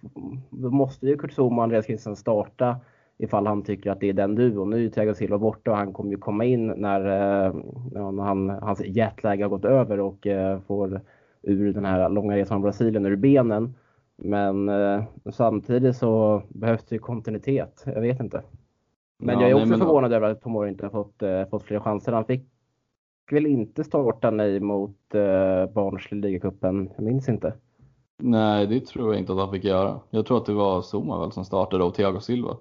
[0.50, 2.80] då måste ju Kurt Zuma och Andreas Christensen starta
[3.18, 4.70] ifall han tycker att det är den duon.
[4.70, 7.54] Nu är ju Thiago Silva borta och han kommer ju komma in när, eh,
[7.92, 11.00] när han, hans jetlag har gått över och eh, får
[11.42, 13.74] ur den här långa resan från Brasilien ur benen.
[14.16, 17.82] Men eh, samtidigt så behövs det ju kontinuitet.
[17.86, 18.42] Jag vet inte.
[19.18, 21.44] Men Ja, jag är nej, också men- förvånad över att Tomori inte har fått, eh,
[21.50, 22.12] fått fler chanser.
[22.12, 22.42] Han fick
[23.30, 26.90] väl inte starta nej mot eh, Barnsley ligacupen.
[26.96, 27.54] Jag minns inte.
[28.22, 30.00] Nej, det tror jag inte att han fick göra.
[30.10, 32.56] Jag tror att det var Zuma väl som startade och Thiago Silva.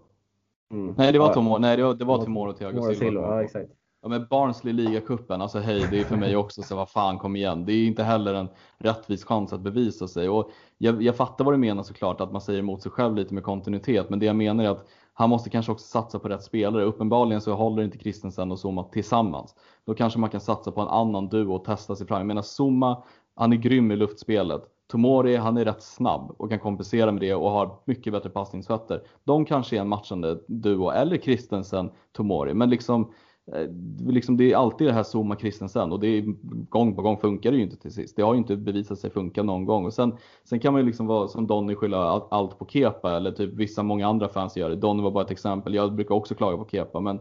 [0.74, 0.96] Mm.
[0.98, 3.22] Nej, det var Tomori, nej, det var, det var Tomori och Thiago Tomori Silva.
[3.22, 3.70] Ja, exakt.
[4.02, 7.36] Ja, men Barnsley ligacupen, alltså hej, det är för mig också så vad fan kom
[7.36, 7.66] igen.
[7.66, 10.30] Det är inte heller en rättvis chans att bevisa sig.
[10.30, 13.34] Och jag, jag fattar vad du menar såklart, att man säger emot sig själv lite
[13.34, 14.10] med kontinuitet.
[14.10, 16.84] Men det jag menar är att han måste kanske också satsa på rätt spelare.
[16.84, 19.56] Uppenbarligen så håller inte Christensen och Zuma tillsammans.
[19.86, 22.18] Då kanske man kan satsa på en annan duo och testa sig fram.
[22.18, 23.04] Jag menar Zuma,
[23.36, 24.62] han är grym i luftspelet.
[24.88, 29.02] Tomori, han är rätt snabb och kan kompensera med det och har mycket bättre passningsfötter.
[29.24, 32.54] De kanske är en matchande duo, eller Christensen, Tomori.
[32.54, 33.12] Men liksom,
[33.54, 33.70] Eh,
[34.08, 36.24] liksom det är alltid det här Zuma-Kristensen och det är,
[36.70, 38.16] gång på gång funkar det ju inte till sist.
[38.16, 39.86] Det har ju inte bevisat sig funka någon gång.
[39.86, 43.32] Och sen, sen kan man ju liksom vara som Donny skylla allt, på Kepa eller
[43.32, 44.76] typ vissa många andra fans gör det.
[44.76, 45.74] Donny var bara ett exempel.
[45.74, 47.20] Jag brukar också klaga på Kepa men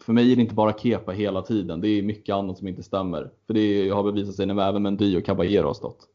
[0.00, 1.80] för mig är det inte bara Kepa hela tiden.
[1.80, 3.30] Det är mycket annat som inte stämmer.
[3.46, 6.08] För det har bevisat sig när även Mendy och Caballero har stått.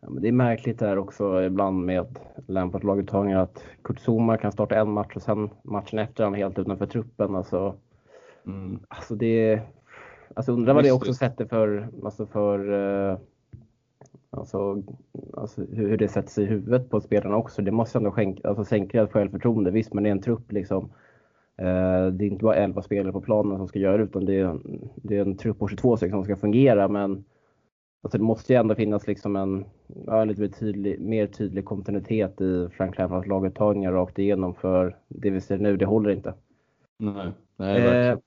[0.00, 4.36] Ja, men det är märkligt det här också ibland med Lampard laguttagningar att Kurt Zuma
[4.36, 7.36] kan starta en match och sen matchen efter han är helt utanför truppen.
[7.36, 7.74] Alltså,
[8.46, 8.80] Mm.
[8.88, 9.60] alltså det
[10.34, 12.72] alltså undrar vad det också sätter för, alltså för
[13.10, 13.18] eh,
[14.30, 14.82] alltså,
[15.34, 17.62] alltså hur, det sätter sig i huvudet på spelarna också.
[17.62, 19.70] Det måste ändå skänka, alltså sänka deras självförtroende.
[19.70, 20.84] Visst, men det är en trupp liksom.
[21.56, 24.40] Eh, det är inte bara 11 spelare på planen som ska göra det, utan det
[24.40, 24.58] är,
[24.96, 26.88] det är en trupp på 22 stycken som ska fungera.
[26.88, 27.24] Men
[28.02, 29.64] alltså, det måste ju ändå finnas liksom en
[30.06, 34.54] ja, lite mer tydlig, mer tydlig kontinuitet i Frank Lampards laguttagningar rakt igenom.
[34.54, 36.34] För det vi ser nu, det håller inte.
[36.98, 38.08] Nej, nej.
[38.08, 38.18] Eh,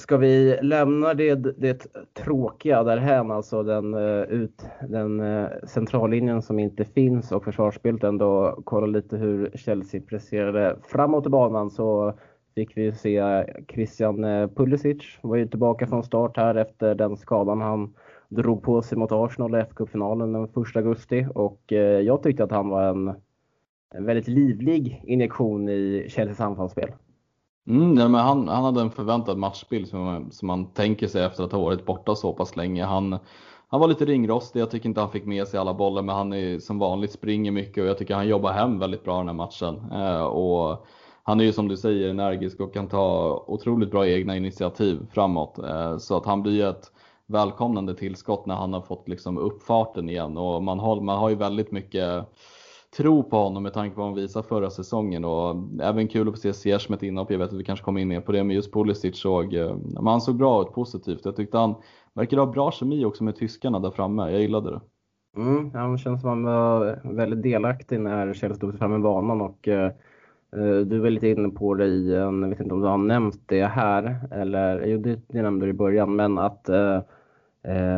[0.00, 6.58] ska vi lämna det, det tråkiga därhän, alltså den, eh, ut, den eh, centrallinjen som
[6.58, 12.14] inte finns och försvarsspelet ändå kolla lite hur Chelsea presterade framåt i banan så
[12.54, 17.60] fick vi se Christian eh, Pulisic var ju tillbaka från start här efter den skadan
[17.60, 17.94] han
[18.28, 21.72] drog på sig mot Arsenal i FA-cupfinalen den 1 augusti och
[22.04, 23.14] jag tyckte att han var en,
[23.94, 26.90] en väldigt livlig injektion i Chelseas anfallsspel.
[27.70, 31.24] Mm, nej, men han, han hade en förväntad matchbild som man, som man tänker sig
[31.24, 32.84] efter att ha varit borta så pass länge.
[32.84, 33.18] Han,
[33.68, 36.32] han var lite ringrostig, jag tycker inte han fick med sig alla bollar men han
[36.32, 39.34] är som vanligt springer mycket och jag tycker han jobbar hem väldigt bra den här
[39.34, 39.92] matchen.
[39.92, 40.86] Eh, och
[41.22, 45.58] han är ju som du säger energisk och kan ta otroligt bra egna initiativ framåt.
[45.58, 46.92] Eh, så att han blir ett
[47.26, 51.28] välkomnande tillskott när han har fått liksom upp farten igen och man har, man har
[51.28, 52.26] ju väldigt mycket
[52.96, 56.34] tro på honom med tanke på vad han visade förra säsongen och även kul att
[56.34, 57.30] få se Ziyech med ett inhopp.
[57.30, 59.76] Jag vet att vi kanske kommer in mer på det, men just Pulisic såg, eh,
[59.76, 61.24] men han såg bra ut positivt.
[61.24, 61.74] Jag tyckte han
[62.14, 64.30] verkade ha bra kemi också med tyskarna där framme.
[64.30, 64.80] Jag gillade det.
[65.36, 69.40] Mm, han känns som han var väldigt delaktig när Chelsea stod sig fram med banan
[69.40, 69.92] och eh,
[70.56, 73.42] eh, du var lite inne på det i jag vet inte om du har nämnt
[73.46, 77.00] det här eller, jo det, det nämnde du i början, men att, eh,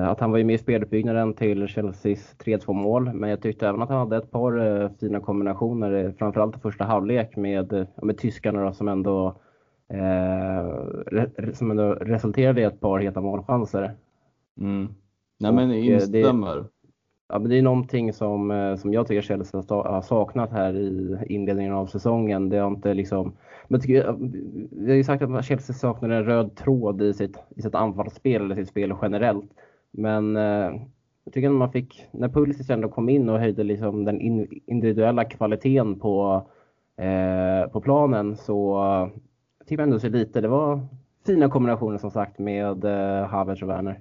[0.06, 3.12] att han var ju med i speluppbyggnaden till Chelseas 3-2 mål.
[3.12, 6.60] Men jag tyckte även att han hade ett par eh, fina kombinationer, eh, framförallt i
[6.60, 9.40] första halvlek med, eh, med tyskarna då, som ändå
[9.88, 13.94] eh, som ändå resulterade i ett par heta målchanser.
[14.60, 14.88] Mm.
[15.40, 16.64] Nej men eh, instämmer.
[17.32, 21.18] Ja, men det är någonting som, eh, som jag tycker Chelsea har saknat här i
[21.26, 22.48] inledningen av säsongen.
[22.48, 23.32] Det har inte liksom,
[23.68, 24.14] men tycker, eh,
[24.70, 28.42] vi har ju sagt att Chelsea saknar en röd tråd i sitt, i sitt anfallsspel
[28.42, 29.50] eller sitt spel generellt.
[29.90, 30.70] Men eh,
[31.24, 34.20] jag tycker att man fick, när Pulisic ändå kom in och höjde liksom den
[34.66, 36.46] individuella kvaliteten på,
[36.96, 39.08] eh, på planen så eh,
[39.66, 40.40] tycker jag ändå så lite.
[40.40, 40.80] Det var
[41.26, 44.00] fina kombinationer som sagt med eh, Havertz och Werner.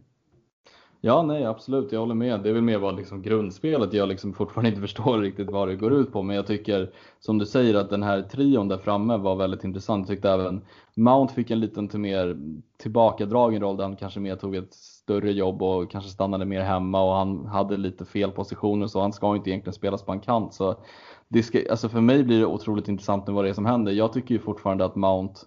[1.04, 2.44] Ja, nej absolut, jag håller med.
[2.44, 5.76] Det är väl mer vad liksom grundspelet jag liksom fortfarande inte förstår riktigt vad det
[5.76, 6.22] går ut på.
[6.22, 10.10] Men jag tycker, som du säger, att den här trion där framme var väldigt intressant.
[10.10, 10.62] Jag tyckte även
[10.96, 12.38] Mount fick en liten till mer
[12.78, 17.04] tillbakadragen roll där han kanske mer tog ett större jobb och kanske stannade mer hemma
[17.04, 20.54] och han hade lite fel positioner så han ska inte egentligen spelas på en kant.
[20.54, 20.76] Så
[21.28, 23.92] det ska, alltså för mig blir det otroligt intressant nu vad det är som händer.
[23.92, 25.40] Jag tycker ju fortfarande att Mount,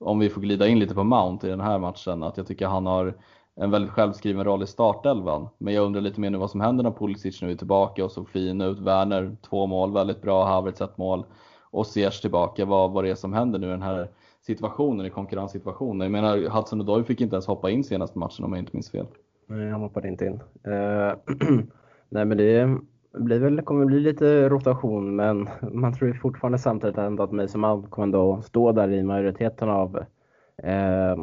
[0.00, 2.66] om vi får glida in lite på Mount i den här matchen, att jag tycker
[2.66, 3.14] han har
[3.56, 5.48] en väldigt självskriven roll i startelvan.
[5.58, 8.12] Men jag undrar lite mer nu vad som händer när Pulisic nu är tillbaka och
[8.12, 8.78] såg fin ut.
[8.78, 10.44] Werner två mål, väldigt bra.
[10.44, 11.24] Havertz ett mål.
[11.70, 12.64] Och Ziyech tillbaka.
[12.64, 14.08] Vad, vad det är som händer nu i den här
[14.46, 16.00] situationen, i konkurrenssituationen.
[16.00, 18.90] Jag menar, Hudson Odoi fick inte ens hoppa in senaste matchen om jag inte minns
[18.90, 19.06] fel.
[19.46, 20.32] Nej, han hoppade inte in.
[20.32, 21.14] Uh,
[22.08, 22.78] nej, men det
[23.12, 27.60] blir väl, kommer bli lite rotation, men man tror ju fortfarande samtidigt ändå att Mason
[27.60, 30.04] Mount kommer ändå stå där i majoriteten av,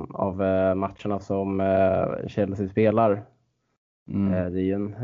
[0.10, 3.24] av eh, matcherna som eh, Chelsea spelar.
[4.08, 4.34] Mm.
[4.34, 4.96] Eh, det är en,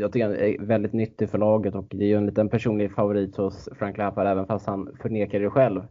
[0.00, 2.92] jag tycker han är väldigt nyttig för laget och det är ju en liten personlig
[2.92, 5.82] favorit hos Frank Lampard även fast han förnekar det själv.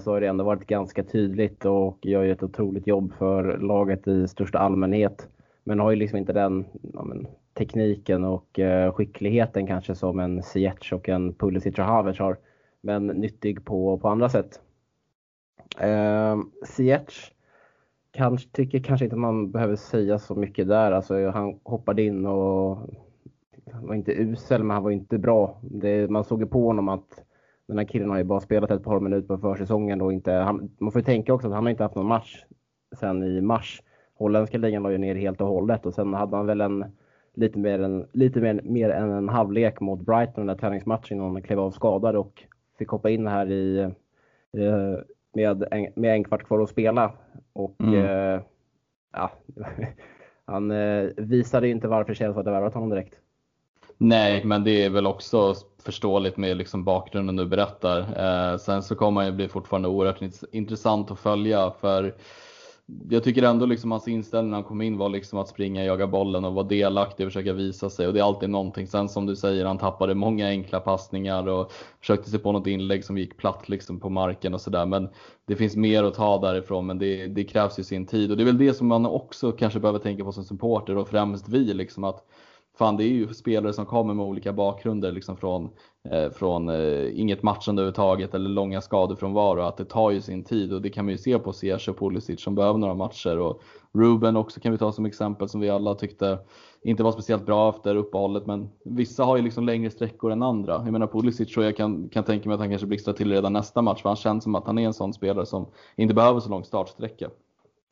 [0.00, 4.08] så har det ändå varit ganska tydligt och gör ju ett otroligt jobb för laget
[4.08, 5.28] i största allmänhet.
[5.64, 8.60] Men har ju liksom inte den ja, men, tekniken och
[8.94, 12.36] skickligheten kanske som en Ziyech och en Pulisic och Havertz har.
[12.80, 14.60] Men nyttig på, på andra sätt.
[15.78, 17.32] Eh, Ziyech
[18.10, 20.92] kanske, tycker kanske inte man behöver säga så mycket där.
[20.92, 22.78] Alltså, han hoppade in och
[23.82, 25.60] var inte usel, men han var inte bra.
[25.62, 27.24] Det, man såg ju på honom att
[27.66, 30.70] den här killen har ju bara spelat ett par minuter på försäsongen och inte, han,
[30.78, 32.44] man får ju tänka också att han har inte haft någon match
[32.98, 33.82] sen i mars.
[34.14, 36.84] Holländska ligan la ju ner helt och hållet och sen hade han väl en
[37.34, 41.32] lite mer än, lite mer, mer än en halvlek mot Brighton den där träningsmatchen innan
[41.32, 42.42] han klev av skadad och
[42.78, 43.78] fick hoppa in här i,
[44.52, 44.94] eh,
[45.32, 47.12] med, en, med en kvart kvar att spela.
[47.52, 48.04] Och mm.
[48.04, 48.40] eh,
[49.12, 49.30] ja,
[50.44, 53.14] han eh, visade inte varför Chelsea hade värvat honom direkt.
[53.98, 57.98] Nej, men det är väl också förståeligt med liksom bakgrunden du berättar.
[57.98, 62.14] Eh, sen så kommer det bli fortfarande oerhört intressant att följa för
[63.10, 66.06] jag tycker ändå liksom hans inställning när han kom in var liksom att springa, jaga
[66.06, 68.06] bollen och vara delaktig och försöka visa sig.
[68.06, 68.86] Och det är alltid någonting.
[68.86, 73.04] Sen som du säger, han tappade många enkla passningar och försökte se på något inlägg
[73.04, 74.86] som gick platt liksom på marken och sådär.
[74.86, 75.08] Men
[75.46, 78.30] det finns mer att ta därifrån, men det, det, krävs ju sin tid.
[78.30, 81.08] Och det är väl det som man också kanske behöver tänka på som supporter och
[81.08, 81.74] främst vi.
[81.74, 82.24] Liksom att
[82.80, 85.70] fan det är ju spelare som kommer med olika bakgrunder liksom från,
[86.10, 90.10] eh, från eh, inget matchande överhuvudtaget eller långa skador från var och att det tar
[90.10, 92.78] ju sin tid och det kan man ju se på Ziyech och Pulisic som behöver
[92.78, 93.62] några matcher och
[93.92, 96.38] Ruben också kan vi ta som exempel som vi alla tyckte
[96.82, 100.72] inte var speciellt bra efter uppehållet men vissa har ju liksom längre sträckor än andra.
[100.72, 103.52] Jag menar Pulisic tror jag kan, kan tänka mig att han kanske blixtrar till redan
[103.52, 105.66] nästa match för han känns som att han är en sån spelare som
[105.96, 107.30] inte behöver så lång startsträcka.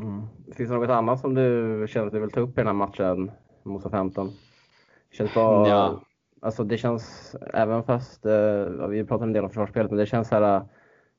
[0.03, 0.22] Mm.
[0.57, 2.74] Finns det något annat som du känner att du vill ta upp i den här
[2.74, 3.31] matchen
[3.62, 4.31] mot 15?
[5.12, 6.01] Känns bara, ja.
[6.40, 10.29] Alltså det känns, även fast eh, vi pratar en del om försvarsspelet, men det känns
[10.29, 10.62] så här,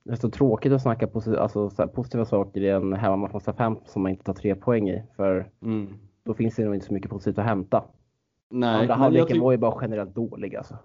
[0.04, 3.58] det är så tråkigt att snacka posi alltså, så positiva saker i en hemmamatch mot
[3.58, 5.04] 5 som man inte tar tre poäng i.
[5.16, 5.94] För mm.
[6.24, 7.84] då finns det nog inte så mycket positivt att hämta.
[8.50, 10.78] Nej, Andra halvleken var ju bara generellt dålig alltså.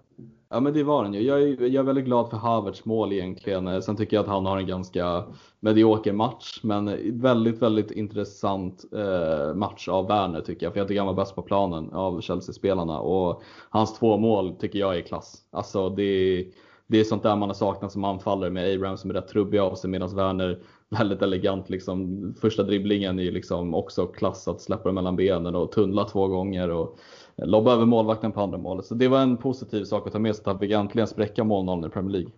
[0.55, 1.21] Ja men det var den ju.
[1.21, 3.67] Jag är, jag är väldigt glad för Havertz mål egentligen.
[3.67, 5.23] Eh, sen tycker jag att han har en ganska
[5.59, 6.59] medioker match.
[6.63, 10.73] Men väldigt, väldigt intressant eh, match av Werner tycker jag.
[10.73, 12.99] För jag tycker han var bäst på planen av Chelsea-spelarna.
[12.99, 15.37] Och hans två mål tycker jag är klass.
[15.51, 16.45] Alltså det,
[16.87, 19.59] det är sånt där man har saknat som anfallare med Abraham som är rätt trubbig
[19.59, 22.33] av sig medan Werner väldigt elegant liksom.
[22.41, 26.69] Första dribblingen är ju liksom också klass att släppa mellan benen och tunnla två gånger.
[26.69, 26.99] Och,
[27.37, 28.85] lobba över målvakten på andra målet.
[28.85, 31.89] Så det var en positiv sak att ta med sig att vi äntligen spräcka målnollen
[31.89, 32.31] i Premier League.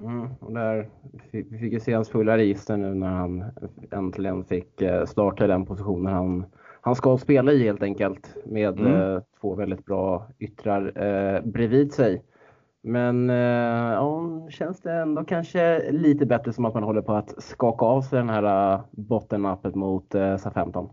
[0.00, 0.88] Mm, och där,
[1.30, 3.44] vi fick ju se hans fulla register nu när han
[3.90, 6.44] äntligen fick eh, starta i den positionen han,
[6.80, 8.36] han ska spela i helt enkelt.
[8.44, 9.00] Med mm.
[9.00, 12.22] eh, två väldigt bra yttrar eh, bredvid sig.
[12.82, 17.42] Men eh, ja, känns det ändå kanske lite bättre som att man håller på att
[17.42, 20.88] skaka av sig den här uh, bottennappet mot eh, SA-15.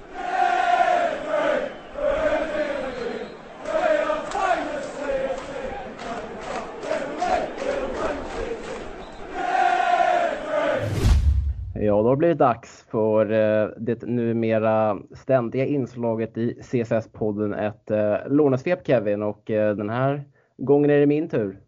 [12.10, 18.88] Har det blivit dags för eh, det numera ständiga inslaget i CSS-podden ett eh, lånesvep
[18.88, 20.24] Kevin och eh, den här
[20.58, 21.60] gången är det min tur.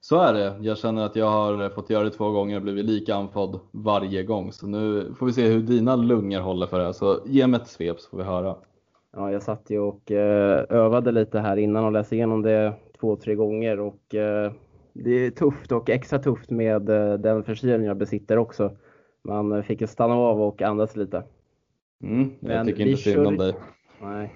[0.00, 0.56] Så är det.
[0.60, 4.22] Jag känner att jag har fått göra det två gånger och blivit lika andfådd varje
[4.22, 4.52] gång.
[4.52, 6.94] Så nu får vi se hur dina lungor håller för det.
[6.94, 8.56] Så ge mig ett svep så får vi höra.
[9.16, 13.34] Ja, jag satt ju och övade lite här innan och läste igenom det två, tre
[13.34, 14.00] gånger och
[14.92, 16.82] det är tufft och extra tufft med
[17.20, 18.70] den förkylning jag besitter också.
[19.24, 21.22] Man fick ju stanna av och andas lite.
[22.02, 23.54] Mm, jag Men tycker inte synd om dig.
[24.02, 24.32] Nej.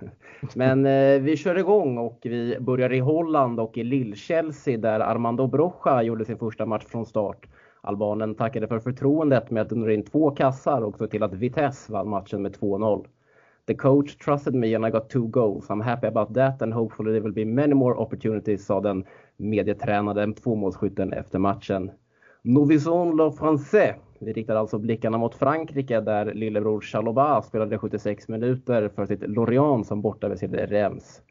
[0.54, 5.46] Men eh, vi kör igång och vi börjar i Holland och i Lill-Chelsea där Armando
[5.46, 7.46] Brocha gjorde sin första match från start.
[7.80, 11.92] Albanen tackade för förtroendet med att dundra in två kassar och såg till att Vitesse
[11.92, 13.06] vann matchen med 2-0.
[13.66, 15.68] The coach trusted me and I got two goals.
[15.68, 19.04] I'm happy about that and hopefully there will be many more opportunities, sa den
[19.36, 21.90] medietränade tvåmålsskytten efter matchen.
[22.42, 28.88] Novison Le Français vi riktar alltså blickarna mot Frankrike där lillebror Chaloba spelade 76 minuter
[28.88, 31.22] för sitt Lorient som borta med sitt Reims.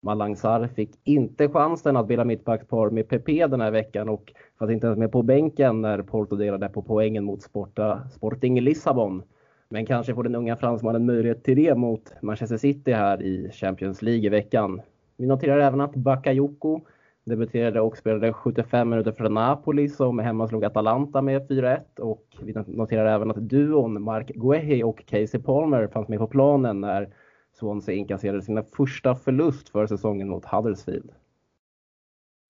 [0.00, 4.70] Malang Sarr fick inte chansen att bilda mittbackspar med Pepe den här veckan och fanns
[4.70, 9.22] inte ens med på bänken när Porto delade på poängen mot Sporta, Sporting Lissabon.
[9.68, 14.02] Men kanske får den unga fransmannen möjlighet till det mot Manchester City här i Champions
[14.02, 14.82] League i veckan.
[15.16, 16.80] Vi noterar även att Bakayoko
[17.26, 22.54] Debuterade och spelade 75 minuter för Napoli som hemma slog Atalanta med 4-1 och vi
[22.66, 27.14] noterar även att duon Mark Guehi och Casey Palmer fanns med på planen när
[27.52, 31.10] Swansea inkasserade sina första förlust för säsongen mot Huddersfield.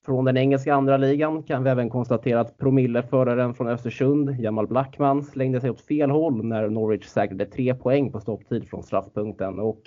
[0.04, 5.22] Från den engelska andra ligan kan vi även konstatera att promilleföraren från Östersund, Jamal Blackman,
[5.22, 9.58] slängde sig åt fel håll när Norwich säkrade tre poäng på stopptid från straffpunkten.
[9.58, 9.80] Och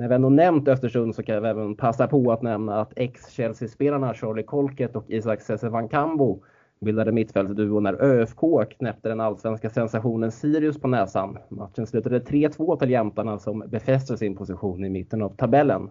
[0.00, 4.14] när vi ändå nämnt Östersund så kan vi även passa på att nämna att ex-Chelsea-spelarna
[4.14, 6.42] Charlie Colket och Isak Sese-Vankambo
[6.80, 8.40] bildade mittfältsduo när ÖFK
[8.78, 11.38] knäppte den allsvenska sensationen Sirius på näsan.
[11.48, 15.90] Matchen slutade 3-2 till jämtarna som befäste sin position i mitten av tabellen.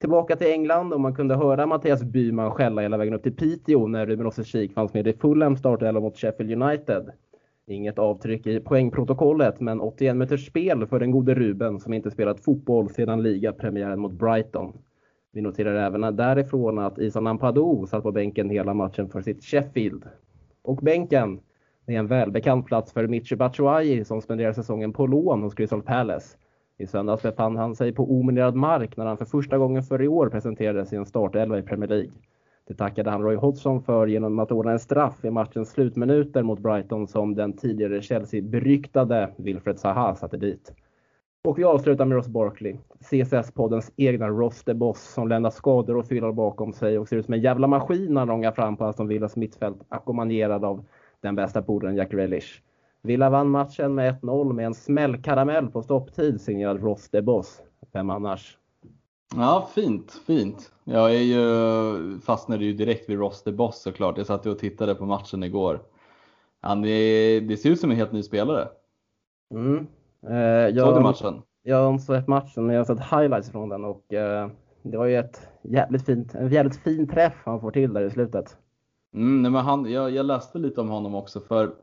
[0.00, 3.86] Tillbaka till England och man kunde höra Mattias Byman skälla hela vägen upp till Piteå
[3.86, 7.10] när Ruben Ossersik fanns med i Fulham startelva mot Sheffield United.
[7.68, 12.40] Inget avtryck i poängprotokollet, men 81 meters spel för den gode Ruben som inte spelat
[12.40, 14.72] fotboll sedan ligapremiären mot Brighton.
[15.32, 20.04] Vi noterar även därifrån att Isan Nampadou satt på bänken hela matchen för sitt Sheffield.
[20.62, 21.40] Och bänken,
[21.86, 25.82] det är en välbekant plats för Michi Batshuayi som spenderar säsongen på lån hos Crystal
[25.82, 26.36] Palace.
[26.78, 30.08] I söndags befann han sig på ominerad mark när han för första gången för i
[30.08, 32.12] år presenterade sin startelva i Premier League.
[32.68, 36.60] Det tackade han Roy Hodgson för genom att ordna en straff i matchens slutminuter mot
[36.60, 40.72] Brighton som den tidigare Chelsea-beryktade Wilfred Zaha satte dit.
[41.44, 46.06] Och vi avslutar med Ross Barkley, CSS-poddens egna Ross the Boss som lämnar skador och
[46.06, 48.84] fyller bakom sig och ser ut som en jävla maskin när han långar fram på
[48.84, 50.84] Aston Villas mittfält ackompanjerad av
[51.20, 52.62] den bästa polaren Jack Relish.
[53.02, 57.62] Villa vann matchen med 1-0 med en smällkaramell på stopptid signerad Ross the Boss.
[57.92, 58.58] Vem annars?
[59.34, 60.72] Ja, fint, fint.
[60.84, 64.18] Jag är ju, fastnade ju direkt vid Ross the Boss såklart.
[64.18, 65.80] Jag satt och tittade på matchen igår.
[66.60, 68.68] Han är, det ser ut som en helt ny spelare.
[69.54, 69.86] Mm.
[70.28, 71.42] Eh, jag, Såg du matchen?
[71.62, 74.50] Jag har inte sett matchen, men jag har sett highlights från den och eh,
[74.82, 78.10] det var ju ett jävligt fint, en jävligt fin träff han får till där i
[78.10, 78.56] slutet.
[79.14, 81.74] Mm, nej, men han, jag, jag läste lite om honom också för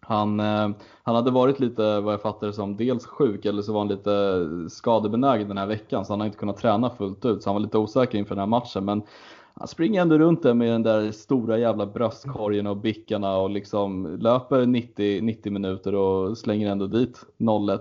[0.00, 0.70] han, eh,
[1.02, 3.88] han hade varit lite, vad jag fattar det som, dels sjuk eller så var han
[3.88, 7.54] lite skadebenägen den här veckan så han har inte kunnat träna fullt ut så han
[7.54, 8.84] var lite osäker inför den här matchen.
[8.84, 9.02] Men
[9.54, 14.16] han springer ändå runt där med den där stora jävla bröstkorgen och bickarna och liksom
[14.20, 17.78] löper 90, 90 minuter och slänger ändå dit 0-1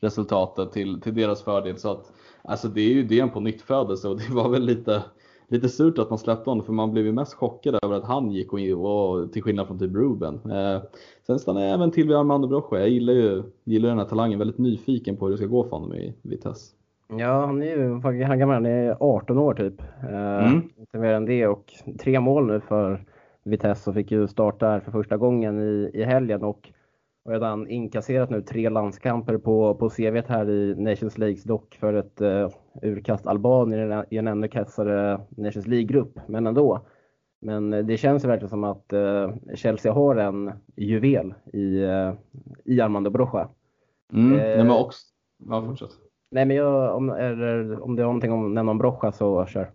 [0.00, 1.78] resultatet till, till deras fördel.
[1.78, 5.02] Så att, alltså det är ju det på nytt födelse och det var väl lite
[5.50, 8.30] lite surt att man släppte honom för man blev ju mest chockad över att han
[8.30, 10.34] gick och, och till skillnad från typ Ruben.
[10.34, 10.82] Eh,
[11.26, 12.78] sen stannade jag även till vid Armando Brocha.
[12.78, 15.70] Jag gillar ju gillar den här talangen, väldigt nyfiken på hur det ska gå för
[15.70, 16.74] honom i Vitesse.
[17.18, 19.80] Ja, han är ju han gammal, han är 18 år typ.
[20.02, 20.62] Eh, mm.
[20.76, 23.04] Inte mer än det och tre mål nu för
[23.42, 26.72] Vitesse och fick ju starta här för första gången i, i helgen och
[27.24, 31.94] och redan inkasserat nu tre landskamper på, på CVt här i Nations Leagues dock för
[31.94, 32.48] ett uh,
[32.82, 36.86] urkast Albanien i en ännu kassare Nations League-grupp, men ändå.
[37.42, 42.12] Men det känns verkligen som att uh, Chelsea har en juvel i, uh,
[42.64, 43.48] i Armando Brocha.
[44.12, 45.00] Mm, eh, nej, men också,
[45.48, 45.90] ja, fortsätt.
[46.30, 49.70] Nej, men jag, om, är, om det är någonting om nämna om Brocha så kör.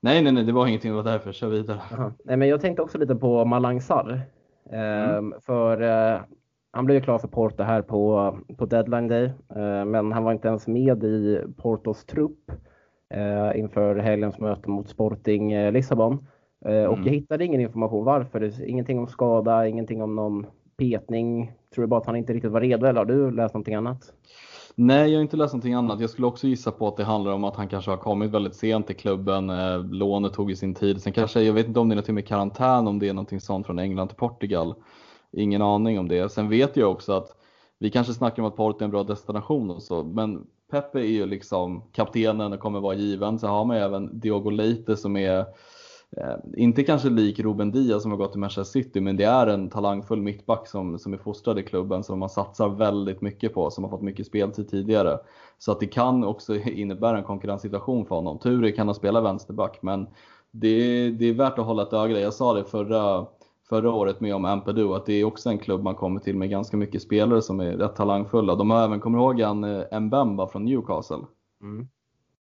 [0.00, 1.32] Nej, nej, nej, det var ingenting, det var därför.
[1.32, 1.80] Kör vidare.
[1.92, 2.12] Aha.
[2.24, 4.22] Nej, men jag tänkte också lite på Malang Sarr.
[4.70, 5.16] Mm.
[5.16, 5.82] Ehm, för
[6.70, 9.24] han blev ju klar för Porto här på, på deadline day,
[9.56, 12.50] eh, men han var inte ens med i Portos trupp
[13.14, 16.26] eh, inför helgens möte mot Sporting eh, Lissabon.
[16.64, 17.04] Och mm.
[17.04, 18.68] jag hittade ingen information varför.
[18.68, 20.46] Ingenting om skada, ingenting om någon
[20.78, 21.52] petning.
[21.74, 24.12] Tror du bara att han inte riktigt var redo eller har du läst någonting annat?
[24.74, 26.00] Nej, jag har inte läst någonting annat.
[26.00, 28.54] Jag skulle också gissa på att det handlar om att han kanske har kommit väldigt
[28.54, 29.52] sent till klubben.
[29.90, 31.02] Lånet tog ju sin tid.
[31.02, 33.40] Sen kanske, jag vet inte om det är något med karantän, om det är någonting
[33.40, 34.74] sånt från England till Portugal.
[35.32, 36.32] Ingen aning om det.
[36.32, 37.36] Sen vet jag också att
[37.78, 41.04] vi kanske snackar om att Porto är en bra destination och så, men Pepe är
[41.04, 43.38] ju liksom kaptenen och kommer vara given.
[43.38, 45.38] Sen har man ju även Diogo Leite som är
[46.16, 49.46] eh, inte kanske lik Ruben Diaz som har gått till Manchester City, men det är
[49.46, 53.70] en talangfull mittback som, som är fostrad i klubben som man satsar väldigt mycket på,
[53.70, 55.18] som har fått mycket speltid tidigare.
[55.58, 58.38] Så att det kan också innebära en konkurrenssituation för honom.
[58.38, 60.06] Tur kan han spela vänsterback, men
[60.50, 63.26] det, det är värt att hålla ett öga Jag sa det förra
[63.68, 66.50] förra året med om Ampadu att det är också en klubb man kommer till med
[66.50, 68.54] ganska mycket spelare som är rätt talangfulla.
[68.54, 71.24] De har även, kommer ihåg en eh, Mbemba från Newcastle?
[71.62, 71.88] Mm.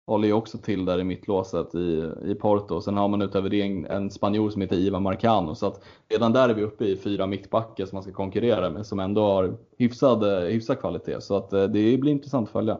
[0.07, 2.81] Håller ju också till där i mittlåset i, i Porto.
[2.81, 5.55] Sen har man utöver det en, en spanjor som heter Ivan Marcano.
[5.55, 8.85] Så att redan där är vi uppe i fyra mittbackar som man ska konkurrera med
[8.85, 11.21] som ändå har hyfsad, eh, hyfsad kvalitet.
[11.21, 12.77] Så att eh, det blir intressant att följa.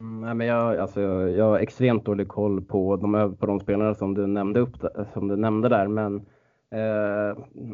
[0.00, 3.94] Mm, nej, men jag, alltså, jag har extremt dålig koll på de, på de spelare
[3.94, 4.76] som du nämnde, upp,
[5.12, 5.88] som du nämnde där.
[5.88, 6.26] Men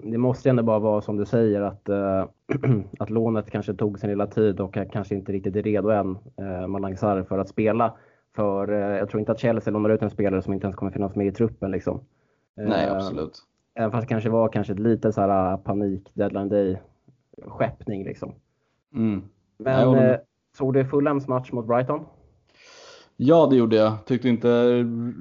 [0.02, 2.24] det måste ändå bara vara som du säger att, eh,
[2.98, 6.66] att lånet kanske tog sin lilla tid och kanske inte riktigt är redo än, eh,
[6.66, 7.94] Malang Sarr, för att spela.
[8.36, 11.16] För jag tror inte att Chelsea lånar ut en spelare som inte ens kommer finnas
[11.16, 11.70] med i truppen.
[11.70, 12.00] Liksom.
[12.56, 13.38] Nej, absolut.
[13.74, 16.80] Även fast det kanske var kanske lite så här panik, deadline day
[17.46, 18.32] skeppning liksom.
[18.94, 19.22] Mm.
[19.58, 20.18] Men
[20.56, 22.04] såg du Fulhams match mot Brighton?
[23.22, 24.04] Ja, det gjorde jag.
[24.06, 24.48] Tyckte inte,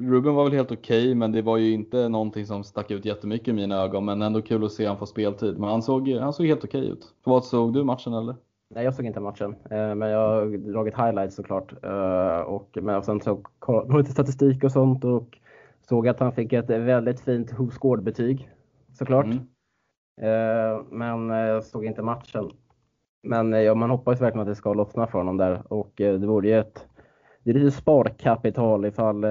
[0.01, 3.05] Ruben var väl helt okej, okay, men det var ju inte någonting som stack ut
[3.05, 4.05] jättemycket i mina ögon.
[4.05, 5.59] Men ändå kul att se han få speltid.
[5.59, 7.13] Men han såg, han såg helt okej okay ut.
[7.23, 8.35] Vad såg du matchen eller?
[8.69, 11.73] Nej, jag såg inte matchen, eh, men jag har dragit highlights såklart.
[11.83, 15.37] Eh, och, men sen så kollade lite statistik och sånt och
[15.89, 18.49] såg att han fick ett väldigt fint Who betyg
[18.93, 19.25] såklart.
[19.25, 19.37] Mm.
[20.21, 22.49] Eh, men jag såg inte matchen.
[23.23, 26.47] Men ja, man hoppas verkligen att det ska lossna för honom där och det vore
[26.47, 26.85] ju ett
[27.43, 29.25] det är lite sparkapital ifall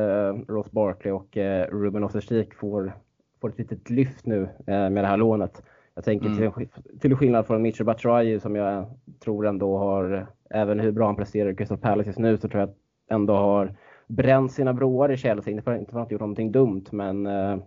[0.49, 1.37] Ross Barkley och
[1.71, 2.93] Ruben Osterstrik får,
[3.41, 5.63] får ett litet lyft nu med det här lånet.
[5.95, 6.53] Jag tänker mm.
[6.53, 6.69] till,
[7.01, 8.87] till skillnad från Mitchell Batshuayi som jag
[9.21, 12.61] tror ändå har, även hur bra han presterar i Crystal Palace just nu, så tror
[12.61, 12.71] jag
[13.11, 15.51] ändå har bränt sina broar i Chelsea.
[15.51, 17.59] Inte för, inte för att han gjort någonting dumt, men eh,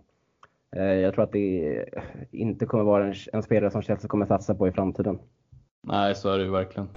[0.76, 1.84] eh, jag tror att det
[2.30, 5.18] inte kommer vara en, en spelare som Chelsea kommer satsa på i framtiden.
[5.82, 6.88] Nej, så är det ju verkligen.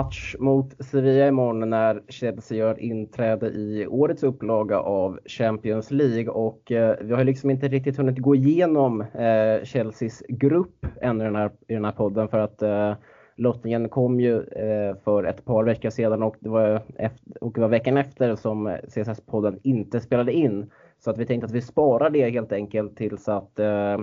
[0.00, 6.72] Match mot Sevilla imorgon när Chelsea gör inträde i årets upplaga av Champions League och
[6.72, 11.36] eh, vi har liksom inte riktigt hunnit gå igenom eh, Chelseas grupp ännu i den
[11.36, 12.94] här, i den här podden för att eh,
[13.36, 17.60] lottningen kom ju eh, för ett par veckor sedan och det, var efter, och det
[17.60, 20.70] var veckan efter som CSS-podden inte spelade in.
[20.98, 23.98] Så att vi tänkte att vi sparar det helt enkelt tills att eh,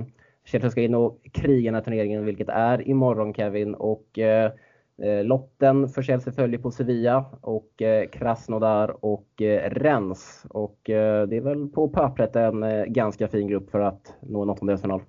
[0.46, 3.74] Chelsea ska in och kriga den här turneringen, vilket är imorgon Kevin.
[3.74, 4.52] Och eh,
[5.04, 10.46] Eh, lotten för Chelsea följer på Sevilla och eh, Krasnodar och eh, Rennes.
[10.50, 14.42] Och eh, det är väl på pappret en eh, ganska fin grupp för att nå
[14.42, 15.02] en åttondelsfinal.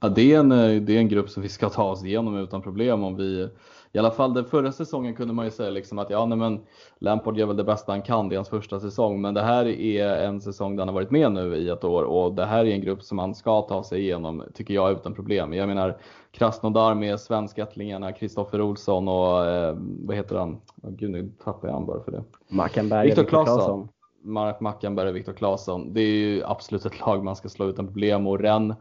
[0.00, 0.48] Ja, det är, en,
[0.84, 3.48] det är en grupp som vi ska ta oss igenom utan problem om vi
[3.94, 6.60] i alla fall den förra säsongen kunde man ju säga liksom att ja, nej, men
[6.98, 9.20] Lampard gör väl det bästa han kan, det är hans första säsong.
[9.20, 12.02] Men det här är en säsong där han har varit med nu i ett år
[12.02, 15.14] och det här är en grupp som han ska ta sig igenom, tycker jag, utan
[15.14, 15.52] problem.
[15.52, 15.96] Jag menar
[16.30, 20.60] Krasnodar med svenskättlingarna Kristoffer Olsson och eh, vad heter han?
[20.82, 22.24] Oh, gud, nu tappar jag han bara för det.
[22.48, 23.88] Mackenberg Viktor Claesson.
[24.22, 25.94] Mark Mackenberg och Viktor Claesson.
[25.94, 28.76] Det är ju absolut ett lag man ska slå utan problem och Rennes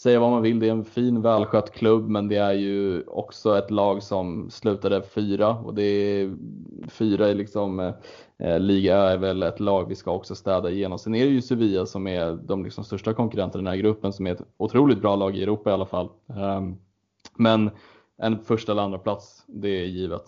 [0.00, 3.58] säga vad man vill, det är en fin välskött klubb men det är ju också
[3.58, 6.36] ett lag som slutade fyra och det är
[6.88, 7.94] fyra i liksom eh,
[8.38, 10.98] eh liga är väl ett lag vi ska också städa igenom.
[10.98, 14.12] Sen är det ju Sevilla som är de liksom största konkurrenterna i den här gruppen
[14.12, 16.08] som är ett otroligt bra lag i Europa i alla fall.
[16.26, 16.76] Um,
[17.36, 17.70] men
[18.22, 20.24] en första eller andra plats, det är givet.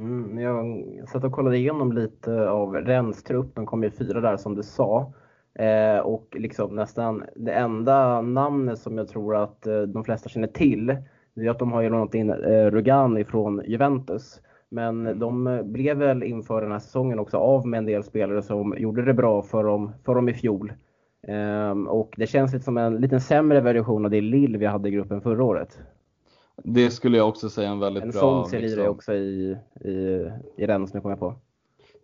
[0.00, 4.36] Mm, jag satt och kollade igenom lite av Rens trupp, de kom ju fyra där
[4.36, 5.12] som du sa.
[5.58, 10.48] Eh, och liksom nästan det enda namnet som jag tror att eh, de flesta känner
[10.48, 10.96] till,
[11.34, 14.40] det är att de har ju lånat in eh, Rugani från Juventus.
[14.68, 15.18] Men mm.
[15.18, 19.04] de blev väl inför den här säsongen också av med en del spelare som gjorde
[19.04, 20.72] det bra för dem, för dem i fjol.
[21.28, 24.88] Ehm, och det känns lite som en liten sämre version av det Lill vi hade
[24.88, 25.78] i gruppen förra året.
[26.64, 28.18] Det skulle jag också säga en väldigt en bra...
[28.18, 28.88] En sån ser liksom...
[28.88, 29.90] också i, i,
[30.56, 31.34] i nu kommer jag på.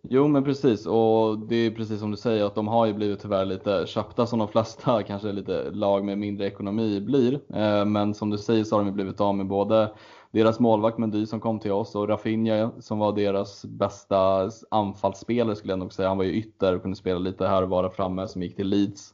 [0.09, 3.21] Jo men precis och det är precis som du säger att de har ju blivit
[3.21, 7.33] tyvärr lite köpta som de flesta kanske lite lag med mindre ekonomi blir.
[7.33, 9.91] Eh, men som du säger så har de blivit av med både
[10.31, 15.73] deras målvakt Mendy som kom till oss och Rafinha som var deras bästa anfallsspelare skulle
[15.73, 16.07] jag nog säga.
[16.07, 18.67] Han var ju ytter och kunde spela lite här och vara framme som gick till
[18.67, 19.13] Leeds.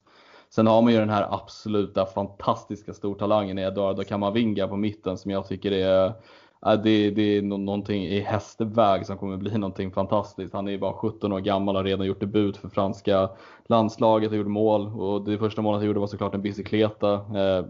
[0.49, 5.31] Sen har man ju den här absoluta fantastiska stortalangen i Eduardo Camavinga på mitten som
[5.31, 6.13] jag tycker är
[6.61, 10.53] det, det är någonting i hästväg som kommer bli någonting fantastiskt.
[10.53, 13.29] Han är bara 17 år gammal och har redan gjort debut för franska
[13.67, 14.87] landslaget och gjort mål.
[14.87, 17.13] Och det första målet han gjorde var såklart en bicykleta.
[17.13, 17.65] Eh,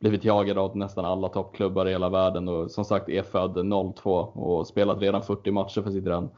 [0.00, 3.66] blivit jagad av nästan alla toppklubbar i hela världen och som sagt är född
[3.96, 6.30] 02 och spelat redan 40 matcher för sitt Rennes.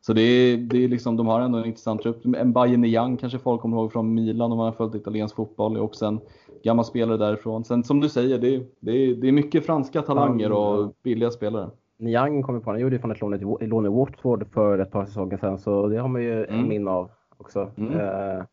[0.00, 2.24] Så det är, det är liksom, de har ändå en intressant trupp.
[2.24, 5.74] En Bayern Young kanske folk kommer ihåg från Milan om man har följt italiensk fotboll.
[5.74, 6.20] Det är också en
[6.62, 7.64] gammal spelare därifrån.
[7.64, 11.30] Sen som du säger, det är, det är, det är mycket franska talanger och billiga
[11.30, 11.70] spelare.
[11.96, 15.36] Niang kommer på, han gjorde ju från ett lån i Watford för ett par säsonger
[15.36, 16.68] sedan, så det har man ju mm.
[16.68, 17.70] minne av också.
[17.76, 18.00] Mm.
[18.00, 18.44] Eh,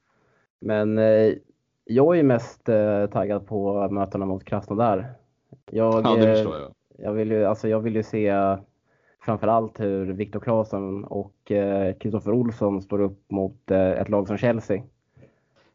[0.59, 1.33] men eh,
[1.85, 5.13] jag är mest eh, taggad på mötena mot Krasnodar.
[5.71, 6.73] Jag, ja, det förstår jag.
[6.97, 8.33] Jag vill ju, alltså jag vill ju se
[9.21, 11.51] framförallt hur Viktor Claesson och
[11.99, 14.81] Kristoffer Olsson står upp mot ett lag som Chelsea.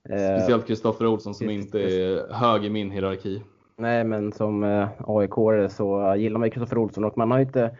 [0.09, 3.43] Eh, Speciellt Kristoffer Olsson som inte är hög i min hierarki.
[3.77, 5.31] Nej, men som eh, aik
[5.71, 7.77] så gillar man Kristoffer Olsson och man har inte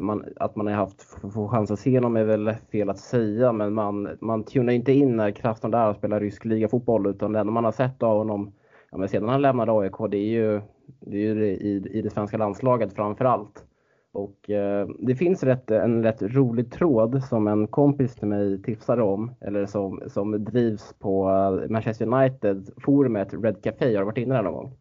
[0.00, 1.02] man, att man har haft
[1.32, 4.92] få chans att se honom är väl fel att säga, men man, man tunar inte
[4.92, 8.52] in när Krasnodar spelar rysk ligafotboll utan det enda man har sett av honom
[8.90, 10.60] ja, men sedan han lämnade AIK, det är ju,
[11.00, 13.64] det är ju i, i det svenska landslaget framför allt.
[14.12, 19.02] Och eh, det finns rätt, en rätt rolig tråd som en kompis till mig tipsade
[19.02, 21.30] om, eller som, som drivs på
[21.68, 23.94] Manchester United-forumet Red Café.
[23.94, 24.72] Har du varit inne där någon gång?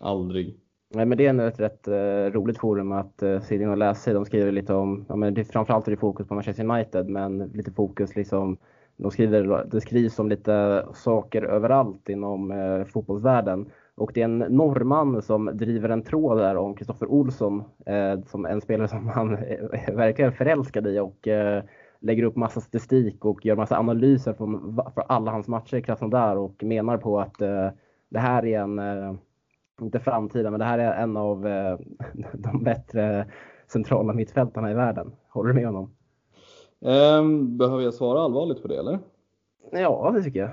[0.00, 0.60] Aldrig.
[0.94, 4.12] Nej, men det är ett rätt uh, roligt forum att uh, se in och läsa
[4.12, 7.38] De skriver lite om, ja, men det, framförallt är det fokus på Manchester United, men
[7.38, 8.56] lite fokus liksom,
[8.96, 13.70] de skriver, det skrivs om lite saker överallt inom uh, fotbollsvärlden.
[13.96, 18.46] Och det är en norrman som driver en tråd där om Kristoffer Olsson, eh, som
[18.46, 21.62] en spelare som han är verkligen förälskad i och eh,
[22.00, 26.36] lägger upp massa statistik och gör massa analyser från, för alla hans matcher i Krasnodar
[26.36, 27.68] och menar på att eh,
[28.08, 29.14] det här är en, eh,
[29.80, 31.78] inte framtiden, men det här är en av eh,
[32.32, 33.26] de bättre
[33.66, 35.12] centrala mittfältarna i världen.
[35.28, 35.90] Håller du med honom?
[36.80, 38.98] Um, behöver jag svara allvarligt på det eller?
[39.72, 40.50] Ja, det tycker jag.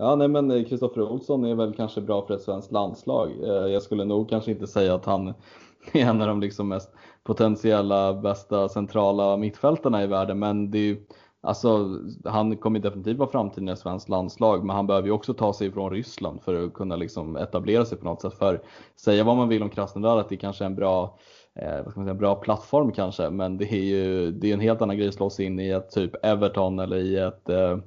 [0.00, 3.30] Ja, nej men eh, Kristoffer Olsson är väl kanske bra för ett svenskt landslag.
[3.42, 5.28] Eh, jag skulle nog kanske inte säga att han
[5.92, 6.90] är en av de liksom mest
[7.24, 11.06] potentiella bästa centrala mittfältarna i världen, men det är ju
[11.40, 15.34] Alltså, han kommer definitivt vara framtiden i ett svenskt landslag, men han behöver ju också
[15.34, 18.34] ta sig ifrån Ryssland för att kunna liksom etablera sig på något sätt.
[18.34, 18.62] För
[18.96, 21.18] säga vad man vill om Krasnodar, att det kanske är en bra,
[21.54, 24.60] eh, vad ska man säga, bra plattform kanske, men det är ju det är en
[24.60, 27.78] helt annan grej att slå sig in i ett typ Everton eller i ett eh,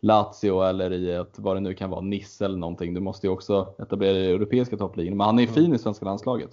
[0.00, 2.94] Lazio eller i ett, vad det nu kan vara, Nice eller någonting.
[2.94, 5.14] Du måste ju också etablera dig i europeiska toppligor.
[5.14, 6.50] Men han är ju fin i svenska landslaget.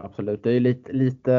[0.00, 1.32] Absolut, det är lite, lite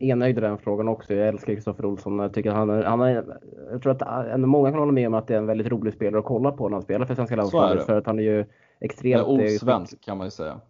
[0.00, 1.14] enögd i den frågan också.
[1.14, 2.18] Jag älskar Kristoffer Olsson.
[2.18, 3.24] Jag, tycker han, han är,
[3.70, 6.18] jag tror att många kan hålla med om att det är en väldigt rolig spelare
[6.18, 7.86] att kolla på när han spelar för svenska landslaget.
[7.86, 8.44] För att han är ju
[8.80, 9.26] extremt...
[9.26, 10.60] Ja, osvensk kan man ju säga.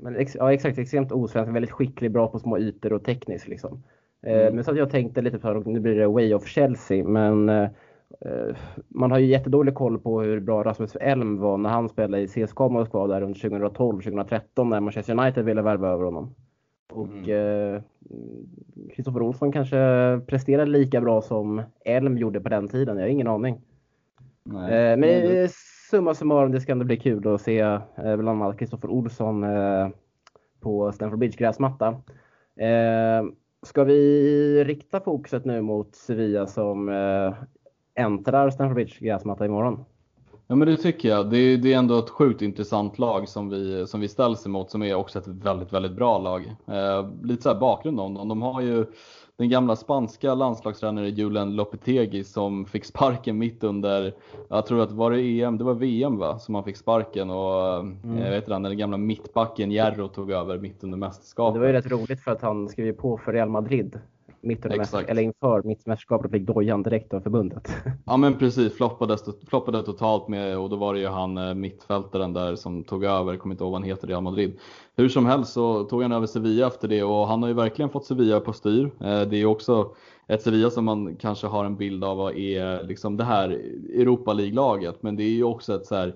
[0.00, 0.78] Men, ja, exakt.
[0.78, 1.54] Extremt osvensk.
[1.54, 3.48] Väldigt skicklig, bra på små ytor och tekniskt.
[3.48, 3.82] Liksom.
[4.26, 4.54] Eh, mm.
[4.54, 7.64] Men så att jag tänkte lite på, nu blir det Way of Chelsea, men eh,
[7.64, 7.70] Eh,
[8.88, 12.28] man har ju jättedålig koll på hur bra Rasmus Elm var när han spelade i
[12.28, 16.34] CSKA Moskva där under 2012-2013 när Manchester United ville värva över honom.
[16.90, 17.08] Och
[18.94, 19.22] Kristoffer mm.
[19.22, 19.76] eh, Olsson kanske
[20.26, 22.96] presterade lika bra som Elm gjorde på den tiden.
[22.96, 23.60] Jag har ingen aning.
[24.44, 25.52] Nej, eh, men det...
[25.90, 29.88] summa summarum, det ska ändå bli kul att se eh, bland annat Kristoffer Olsson eh,
[30.60, 31.88] på Stamford Bridge gräsmatta.
[32.56, 33.24] Eh,
[33.62, 36.88] ska vi rikta fokuset nu mot Sevilla som
[37.94, 39.84] äntrar Stamford Bridge gräsmatta imorgon.
[40.46, 41.30] Ja men det tycker jag.
[41.30, 44.70] Det är, det är ändå ett sjukt intressant lag som vi, som vi ställs emot
[44.70, 46.56] som är också ett väldigt, väldigt bra lag.
[46.66, 48.28] Eh, lite så här bakgrund om dem.
[48.28, 48.86] De har ju
[49.40, 54.14] den gamla spanska landslagstränaren Julen Lopetegi som fick sparken mitt under,
[54.48, 57.80] jag tror att var det EM, det var VM va, som han fick sparken och
[57.80, 58.18] mm.
[58.18, 61.54] jag vet inte, den gamla mittbacken Jerro tog över mitt under mästerskapet.
[61.54, 64.00] Det var ju rätt roligt för att han skrev på för Real Madrid
[64.40, 67.72] mitt under eller inför mitt mästerskap och fick dojan direkt av förbundet.
[68.04, 69.16] Ja men precis, floppade,
[69.48, 73.36] floppade totalt med och då var det ju han eh, mittfältaren där som tog över,
[73.36, 74.58] kommer inte ihåg vad han heter, Real Madrid.
[74.96, 77.90] Hur som helst så tog han över Sevilla efter det och han har ju verkligen
[77.90, 78.84] fått Sevilla på styr.
[78.84, 79.94] Eh, det är också
[80.26, 83.50] ett Sevilla som man kanske har en bild av vad är liksom det här
[83.94, 86.14] Europa League-laget men det är ju också ett så här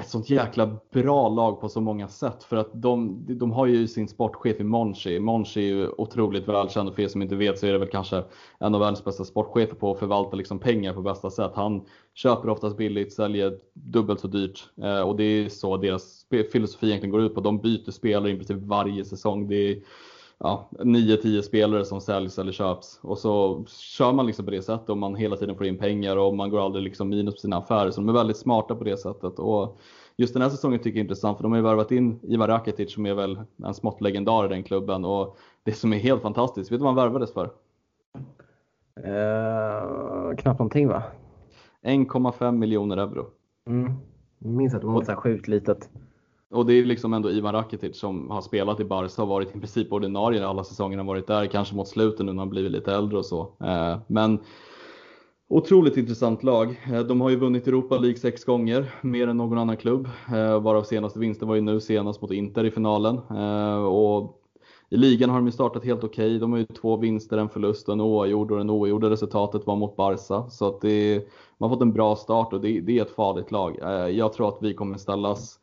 [0.00, 3.88] ett sånt jäkla bra lag på så många sätt för att de, de har ju
[3.88, 5.20] sin sportchef i Monchi.
[5.20, 7.88] Monchi är ju otroligt välkänd och för er som inte vet så är det väl
[7.88, 8.24] kanske
[8.58, 11.52] en av världens bästa sportchefer på att förvalta liksom pengar på bästa sätt.
[11.54, 11.84] Han
[12.14, 17.12] köper oftast billigt, säljer dubbelt så dyrt eh, och det är så deras filosofi egentligen
[17.12, 17.40] går ut på.
[17.40, 19.48] De byter spelare i princip typ varje säsong.
[19.48, 19.78] Det är,
[20.38, 24.90] ja, 9-10 spelare som säljs eller köps och så kör man liksom på det sättet
[24.90, 27.56] och man hela tiden får in pengar och man går aldrig liksom minus på sina
[27.56, 27.90] affärer.
[27.90, 29.38] Så de är väldigt smarta på det sättet.
[29.38, 29.78] Och
[30.16, 32.48] just den här säsongen tycker jag är intressant för de har ju värvat in Ivar
[32.48, 36.22] Rakitic som är väl en smått legendar i den klubben och det som är helt
[36.22, 37.50] fantastiskt, vet du vad han värvades för?
[38.98, 41.02] Uh, knappt någonting va?
[41.82, 43.26] 1,5 miljoner euro.
[43.66, 43.92] Mm.
[44.38, 45.90] Jag minns att det var så sjukt litet.
[46.56, 49.58] Och det är liksom ändå Ivan Rakitic som har spelat i Barca och varit i
[49.58, 53.18] princip ordinarie alla säsongerna varit där, kanske mot slutet nu när han blivit lite äldre
[53.18, 53.52] och så.
[53.60, 54.38] Eh, men
[55.48, 56.82] Otroligt intressant lag.
[56.92, 60.08] Eh, de har ju vunnit Europa League sex gånger, mer än någon annan klubb.
[60.34, 63.18] Eh, varav senaste vinsten var ju nu senast mot Inter i finalen.
[63.86, 64.42] Och
[64.90, 66.26] I ligan har de ju startat helt okej.
[66.26, 66.38] Okay.
[66.38, 68.52] De har ju två vinster, en förlust och en oavgjord.
[68.52, 70.50] Och den oavgjorda resultatet var mot Barca.
[70.50, 71.28] Så att det,
[71.58, 73.78] man har fått en bra start och det, det är ett farligt lag.
[74.12, 75.58] Jag tror att vi kommer ställas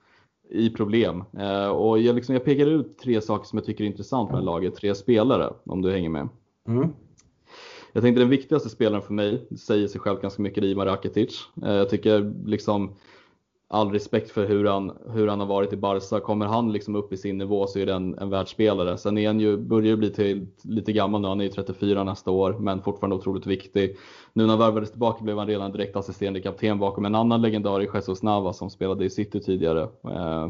[0.54, 1.24] i problem.
[1.40, 4.44] Eh, och jag, liksom, jag pekar ut tre saker som jag tycker är intressant med
[4.44, 6.30] laget, tre spelare om du hänger med.
[6.68, 6.90] Mm.
[7.94, 11.48] Jag tänkte den viktigaste spelaren för mig säger sig själv ganska mycket, Ivan Rakitic.
[11.64, 12.96] Eh, jag tycker liksom
[13.74, 16.20] all respekt för hur han, hur han har varit i Barca.
[16.20, 18.98] Kommer han liksom upp i sin nivå så är det en, en världsspelare.
[18.98, 22.04] Sen är han ju, börjar ju bli till, lite gammal nu, han är ju 34
[22.04, 23.98] nästa år, men fortfarande otroligt viktig.
[24.34, 27.82] Nu när han värvades tillbaka blev han redan direkt assisterande kapten bakom en annan legendar
[27.82, 29.82] i Jesus Nava som spelade i City tidigare.
[29.84, 30.50] Eh,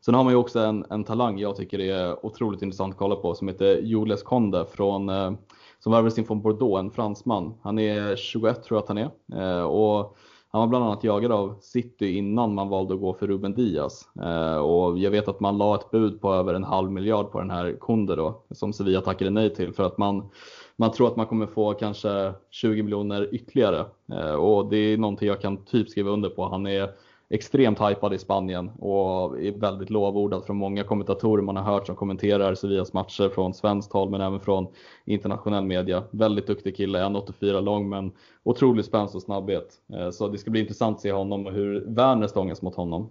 [0.00, 3.16] sen har man ju också en, en talang jag tycker är otroligt intressant att kolla
[3.16, 5.32] på som heter Jules Conde från eh,
[5.78, 7.54] som värvades in från Bordeaux, en fransman.
[7.62, 9.10] Han är 21 tror jag att han är.
[9.58, 10.16] Eh, och
[10.52, 14.08] han var bland annat jagad av City innan man valde att gå för Ruben Diaz.
[14.22, 17.38] Eh, och jag vet att man la ett bud på över en halv miljard på
[17.38, 20.30] den här Kunde då, som Sevilla tackade nej till för att man,
[20.76, 23.84] man tror att man kommer få kanske 20 miljoner ytterligare.
[24.12, 26.48] Eh, och det är någonting jag kan typ skriva under på.
[26.48, 26.90] Han är
[27.30, 31.96] extremt hypad i Spanien och är väldigt lovordad från många kommentatorer man har hört som
[31.96, 34.66] kommenterar Sevillas matcher från svenskt håll men även från
[35.04, 36.02] internationell media.
[36.10, 38.12] Väldigt duktig kille, 1,84 lång men
[38.42, 39.74] otrolig spänst och snabbhet.
[39.92, 43.10] Eh, så det ska bli intressant att se honom och hur Werner stångas mot honom.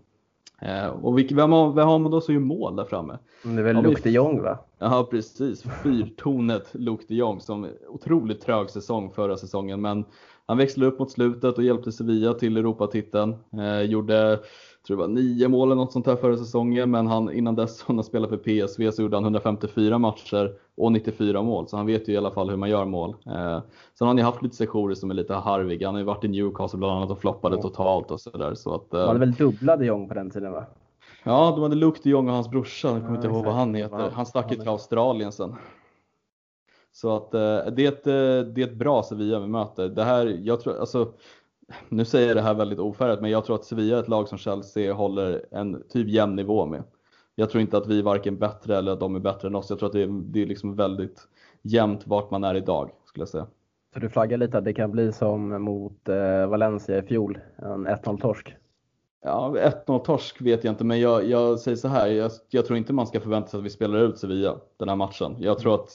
[0.61, 3.17] Eh, och vem har, vem har man då som gör mål där framme?
[3.43, 4.59] Det är väl ja, Luke de Jong va?
[4.79, 10.05] Ja precis, fyrtonet Luke de Jong som otroligt trög säsong förra säsongen men
[10.45, 13.35] han växlade upp mot slutet och hjälpte Sevilla till Europatiteln.
[13.53, 14.39] Eh, gjorde
[14.87, 17.83] tror det var nio mål eller något sånt här förra säsongen, men han, innan dess
[17.87, 22.07] han spelade för PSV så gjorde han 154 matcher och 94 mål, så han vet
[22.07, 23.15] ju i alla fall hur man gör mål.
[23.25, 23.61] Eh,
[23.93, 25.87] sen har han ju haft lite sessioner som är lite harviga.
[25.87, 27.61] Han har ju varit i Newcastle bland annat och floppade mm.
[27.61, 28.53] totalt och sådär.
[28.53, 30.65] Så att, eh, de hade väl dubbla de Jong på den tiden va?
[31.23, 33.53] Ja, de hade Luke de Jong och hans brorsa, jag kommer ja, inte ihåg vad
[33.53, 34.11] han heter.
[34.13, 35.55] Han stack ju till Australien sen.
[36.91, 39.89] Så att eh, det, är ett, eh, det är ett bra Sevilla vi möter.
[39.89, 41.13] Det här, jag tror, alltså,
[41.89, 44.27] nu säger jag det här väldigt ofärgat, men jag tror att Sevilla är ett lag
[44.27, 46.83] som Chelsea håller en typ jämn nivå med.
[47.35, 49.69] Jag tror inte att vi är varken bättre eller att de är bättre än oss.
[49.69, 51.27] Jag tror att det är, det är liksom väldigt
[51.61, 53.47] jämnt vart man är idag, skulle jag säga.
[53.93, 57.87] Så du flaggar lite att det kan bli som mot eh, Valencia i fjol, en
[57.87, 58.55] 1-0 torsk?
[59.21, 59.55] Ja,
[59.85, 62.07] 1-0 torsk vet jag inte, men jag, jag säger så här.
[62.07, 64.95] Jag, jag, tror inte man ska förvänta sig att vi spelar ut Sevilla den här
[64.95, 65.35] matchen.
[65.39, 65.91] Jag tror att,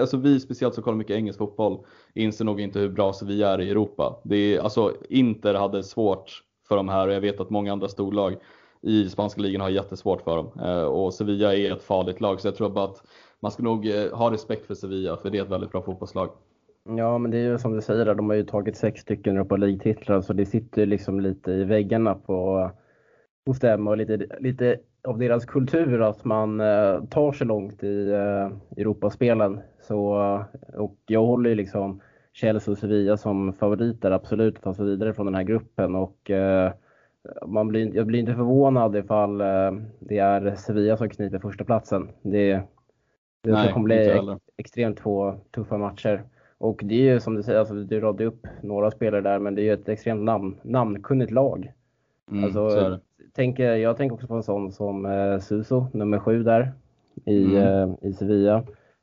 [0.00, 1.78] alltså vi speciellt som kollar mycket engelsk fotboll,
[2.14, 4.20] inser nog inte hur bra Sevilla är i Europa.
[4.24, 7.88] Det är, alltså Inter hade svårt för de här och jag vet att många andra
[7.88, 8.36] storlag
[8.82, 10.50] i spanska ligan har jättesvårt för dem.
[10.60, 13.02] Eh, och Sevilla är ett farligt lag, så jag tror bara att
[13.40, 16.30] man ska nog eh, ha respekt för Sevilla, för det är ett väldigt bra fotbollslag.
[16.84, 19.56] Ja, men det är ju som du säger, de har ju tagit sex stycken Europa
[19.56, 22.70] League-titlar så det sitter liksom lite i väggarna på,
[23.46, 24.78] hos dem och lite, lite
[25.08, 29.60] av deras kultur att man eh, tar sig långt i eh, Europaspelen.
[29.80, 30.14] Så,
[30.74, 32.00] och jag håller ju liksom
[32.32, 36.30] Chelsea och Sevilla som favoriter absolut att ta sig vidare från den här gruppen och
[36.30, 36.72] eh,
[37.46, 42.08] man blir, jag blir inte förvånad ifall eh, det är Sevilla som kniper första platsen.
[42.22, 42.62] Det,
[43.42, 46.24] det Nej, kommer bli extremt två tuffa matcher.
[46.62, 49.54] Och det är ju som du säger, alltså, du radade upp några spelare där, men
[49.54, 51.72] det är ju ett extremt namn, namnkunnigt lag.
[52.30, 52.98] Mm, alltså,
[53.32, 56.72] tänker, jag tänker också på en sån som eh, Suso, nummer sju där
[57.24, 57.56] i, mm.
[57.56, 58.56] eh, i Sevilla.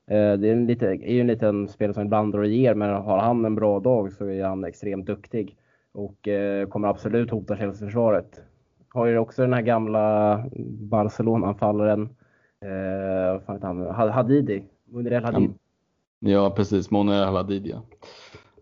[0.07, 2.76] Eh, det är, en lite, är ju en liten spelare som ibland drar och ger,
[2.76, 5.57] men har han en bra dag så är han extremt duktig
[5.91, 8.43] och eh, kommer absolut hota Chelsea-försvaret.
[8.89, 10.43] Har ju också den här gamla
[10.80, 12.10] Barcelona-anfallaren,
[12.62, 15.53] eh, Hadidi, Munirel Hadid.
[16.20, 17.82] Ja precis, Moner Haladidia.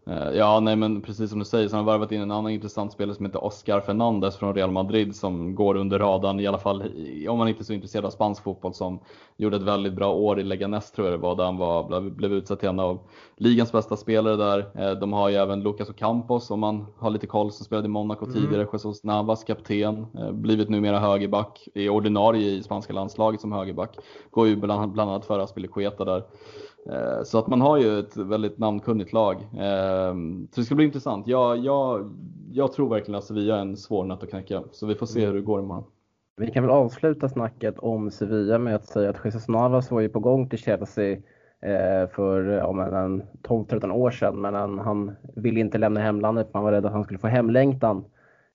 [0.07, 2.51] Eh, ja, nej men precis som du säger så har han varvat in en annan
[2.51, 6.57] intressant spelare som heter Oscar Fernandez från Real Madrid som går under radarn i alla
[6.57, 6.83] fall
[7.29, 8.99] om man inte är så intresserad av spansk fotboll som
[9.37, 12.33] gjorde ett väldigt bra år i Leganes tror jag det var där han var, blev,
[12.33, 12.99] utsett till en av
[13.37, 14.71] ligans bästa spelare där.
[14.75, 17.89] Eh, de har ju även Lucas Ocampos om man har lite koll som spelade i
[17.89, 18.35] Monaco mm.
[18.35, 23.97] tidigare, Jesus Navas kapten, eh, blivit numera högerback, är ordinarie i spanska landslaget som högerback.
[24.31, 26.23] Går ju bland, bland annat för Aspilicueta där.
[26.89, 29.47] Eh, så att man har ju ett väldigt namnkunnigt lag.
[29.59, 31.27] Ehm, så det ska bli intressant.
[31.27, 32.15] Jag, jag,
[32.51, 34.63] jag tror verkligen att Sevilla är en svår nöt att knäcka.
[34.71, 35.83] Så vi får se hur det går imorgon.
[36.37, 40.09] Vi kan väl avsluta snacket om Sevilla med att säga att Jesus Navas var ju
[40.09, 41.11] på gång till Chelsea
[41.61, 44.41] eh, för ja, 12-13 år sedan.
[44.41, 47.27] Men han, han ville inte lämna hemlandet för han var rädd att han skulle få
[47.27, 48.05] hemlängtan.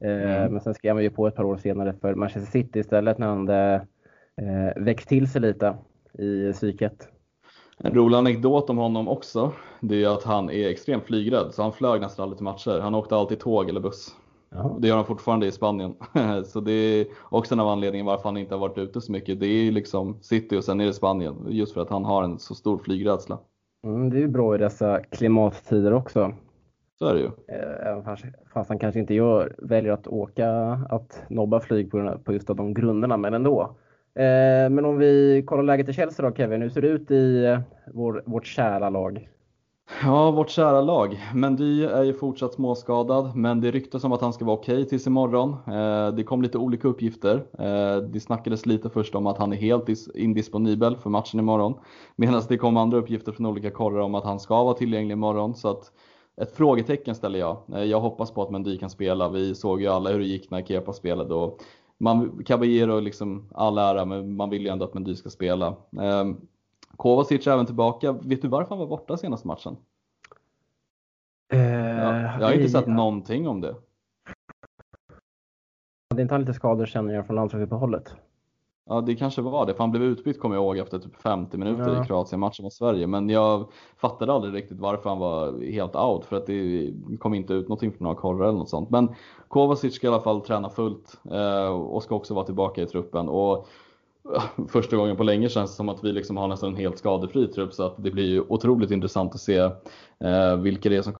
[0.05, 0.53] Eh, mm.
[0.53, 3.27] Men sen skrev han ju på ett par år senare för Manchester City istället när
[3.27, 3.87] han hade
[4.77, 5.75] växt till sig lite
[6.19, 7.12] i psyket.
[7.85, 11.73] En rolig anekdot om honom också, det är att han är extremt flygrädd, så han
[11.73, 12.81] flög nästan aldrig till matcher.
[12.81, 14.17] Han åkte alltid tåg eller buss.
[14.51, 14.77] Jaha.
[14.79, 15.95] Det gör han fortfarande i Spanien.
[16.45, 19.41] så det är också en av anledningarna varför han inte har varit ute så mycket.
[19.41, 22.39] Det är liksom City och sen är det Spanien, just för att han har en
[22.39, 23.39] så stor flygrädsla.
[23.85, 26.35] Mm, det är ju bra i dessa klimattider också.
[26.99, 27.27] Så är det ju.
[27.27, 28.17] Eh, även
[28.53, 30.51] fast han kanske inte gör, väljer att åka,
[30.91, 33.77] att nobba flyg på, på just de grunderna, men ändå.
[34.15, 37.45] Eh, men om vi kollar läget i Chelsea då Kevin, hur ser det ut i
[37.45, 37.61] eh,
[37.95, 39.29] vår, vårt kära lag?
[40.03, 41.19] Ja, vårt kära lag.
[41.35, 44.89] Mendy är ju fortsatt småskadad, men det ryktas om att han ska vara okej okay
[44.89, 45.51] tills imorgon.
[45.51, 47.45] Eh, det kom lite olika uppgifter.
[48.13, 51.75] Det snackades lite först om att han är helt indisponibel för matchen imorgon,
[52.17, 55.55] medan det kom andra uppgifter från olika korrar om att han ska vara tillgänglig imorgon.
[55.55, 55.93] Så att
[56.41, 57.87] ett frågetecken ställer jag.
[57.87, 59.29] Jag hoppas på att Mendy kan spela.
[59.29, 61.59] Vi såg ju alla hur det gick när Kepa spelade och
[62.03, 65.77] man, Caballero liksom all ära, men man vill ju ändå att Mendy ska spela.
[66.97, 68.13] Kovacic är även tillbaka.
[68.13, 69.77] Vet du varför han var borta senaste matchen?
[71.55, 73.75] Uh, ja, jag har inte sett någonting om det.
[76.11, 78.17] Hade inte han lite skador känner jag från landslagsuppehållet?
[78.85, 81.57] Ja, det kanske var det, för han blev utbytt kommer jag ihåg efter typ 50
[81.57, 82.03] minuter ja.
[82.03, 83.07] i Kroatien-matchen mot Sverige.
[83.07, 87.55] Men jag fattade aldrig riktigt varför han var helt out, för att det kom inte
[87.55, 88.91] ut någonting från några korrar eller något sånt.
[88.91, 89.15] Men
[89.49, 93.29] Kovacic ska i alla fall träna fullt eh, och ska också vara tillbaka i truppen.
[93.29, 93.69] Och
[94.69, 97.49] första gången på länge känns det som att vi liksom har nästan en helt skadefri
[97.49, 99.59] trupp så att det blir ju otroligt intressant att se
[100.21, 101.15] eh, vilka det är som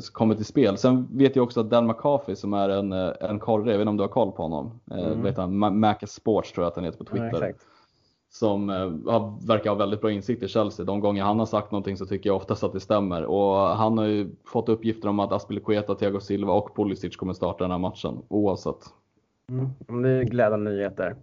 [0.00, 0.78] kommer till spel.
[0.78, 3.82] Sen vet jag också att Dan McCarthy som är en, eh, en korre, jag vet
[3.82, 5.22] inte om du har koll på honom, eh, mm.
[5.22, 7.42] vet han, Maca Sports tror jag att han heter på Twitter.
[7.42, 7.52] Ja,
[8.30, 10.86] som eh, verkar ha väldigt bra insikt i Chelsea.
[10.86, 13.24] De gånger han har sagt någonting så tycker jag oftast att det stämmer.
[13.24, 17.64] Och han har ju fått uppgifter om att Aspilicueta, Thiago Silva och Pulisic kommer starta
[17.64, 18.84] den här matchen oavsett.
[19.50, 20.02] Mm.
[20.02, 21.16] Det är glädjande nyheter.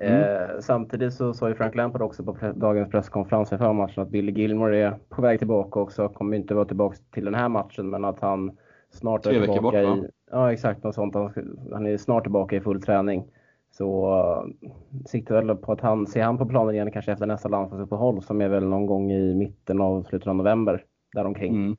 [0.00, 0.22] Mm.
[0.22, 4.32] Eh, samtidigt så sa ju Frank Lampard också på dagens presskonferens inför matchen att Billy
[4.32, 6.08] Gilmore är på väg tillbaka också.
[6.08, 8.56] Kommer inte vara tillbaka till den här matchen men att han
[8.90, 10.10] snart är tillbaka bort, i...
[10.30, 11.14] Ja exakt, något sånt.
[11.14, 13.24] Han, han, är snart tillbaka i full träning.
[13.70, 14.68] Så uh,
[15.06, 18.40] siktar väl på att han ser han på planen igen kanske efter nästa landslagsuppehåll som
[18.40, 20.84] är väl någon gång i mitten av slutet av november.
[21.14, 21.54] Däromkring.
[21.54, 21.76] Mm.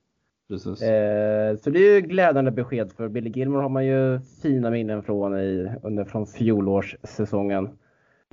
[0.49, 0.81] Precis.
[0.81, 5.03] Eh, så det är ju glädjande besked för Billy Gilmore har man ju fina minnen
[5.03, 7.69] från i, under från fjolårssäsongen.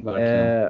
[0.02, 0.68] Eh,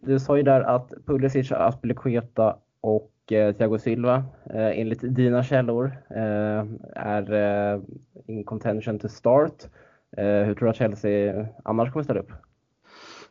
[0.00, 5.92] du sa ju där att Pulisic, Aspilicueta och eh, Thiago Silva eh, enligt dina källor
[6.10, 6.64] eh,
[6.94, 7.80] är eh,
[8.26, 9.64] in contention to start.
[10.16, 12.32] Eh, hur tror du att Chelsea annars kommer ställa upp?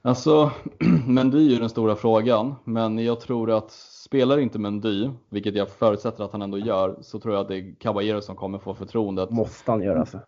[0.02, 0.52] Alltså,
[1.08, 5.70] Mendy är ju den stora frågan, men jag tror att spelar inte Mendy, vilket jag
[5.70, 8.74] förutsätter att han ändå gör, så tror jag att det är Caballero som kommer få
[8.74, 9.30] förtroendet.
[9.30, 10.20] Måste han göra alltså?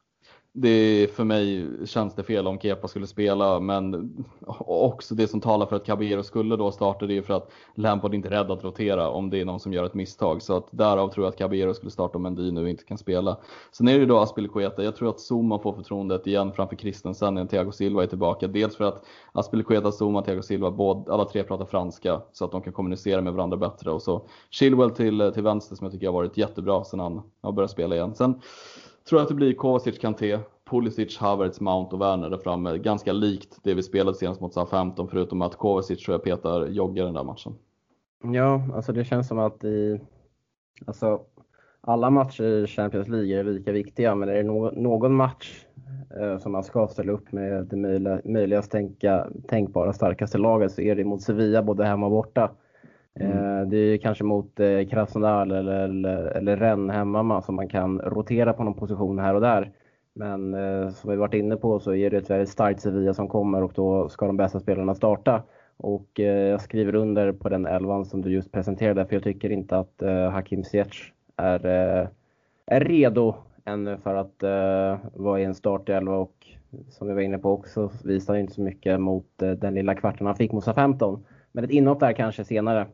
[0.54, 4.16] Det för mig känns det fel om Kepa skulle spela, men
[4.60, 8.14] också det som talar för att Caballero skulle då starta det är för att Lampard
[8.14, 10.42] inte är rädd att rotera om det är någon som gör ett misstag.
[10.42, 13.38] Så att därav tror jag att Caballero skulle starta om Mendy nu inte kan spela.
[13.72, 14.84] Sen är det då Aspilicueta.
[14.84, 18.48] Jag tror att Zuma får förtroendet igen framför Christensen när Thiago Silva är tillbaka.
[18.48, 22.62] Dels för att Aspilicueta, Zuma, Thiago Silva, både, alla tre pratar franska så att de
[22.62, 23.92] kan kommunicera med varandra bättre.
[23.92, 27.52] Och så Chilwell till, till vänster som jag tycker har varit jättebra sen han har
[27.52, 28.16] börjat spela igen.
[28.16, 28.42] Sen
[29.10, 30.40] tror jag att det blir Kovacic, Kanté,
[30.70, 32.78] Pulisic, Havertz, Mount och Werner där framme.
[32.78, 37.06] Ganska likt det vi spelade senast mot SA-15 förutom att Kovacic tror jag petar joggar
[37.06, 37.54] den där matchen.
[38.24, 40.00] Ja, alltså det känns som att i
[40.86, 41.22] alltså,
[41.82, 45.66] alla matcher i Champions League är lika viktiga, men är det no någon match
[46.20, 50.82] eh, som man ska ställa upp med det möjliga, möjligast tänka, tänkbara starkaste laget så
[50.82, 52.52] är det mot Sevilla både hemma och borta.
[53.20, 53.38] Mm.
[53.38, 58.00] Eh, det är kanske mot eh, Krasnodar eller, eller, eller Rennes hemma som man kan
[58.00, 59.72] rotera på någon position här och där.
[60.14, 63.28] Men eh, som vi varit inne på så är det ett väldigt starkt Sevilla som
[63.28, 65.44] kommer och då ska de bästa spelarna starta.
[65.78, 69.78] Och jag skriver under på den elvan som du just presenterade för jag tycker inte
[69.78, 71.66] att Hakim Ziyech är,
[72.66, 73.36] är redo
[73.66, 74.44] ännu för att
[75.14, 76.48] vara i en startelva och
[76.90, 80.36] som vi var inne på också visar inte så mycket mot den lilla kvarten han
[80.36, 82.88] fick mot 15 Men ett inhopp där kanske senare.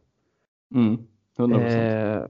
[0.75, 0.97] Mm,
[1.37, 2.21] 100%.
[2.21, 2.27] Eh,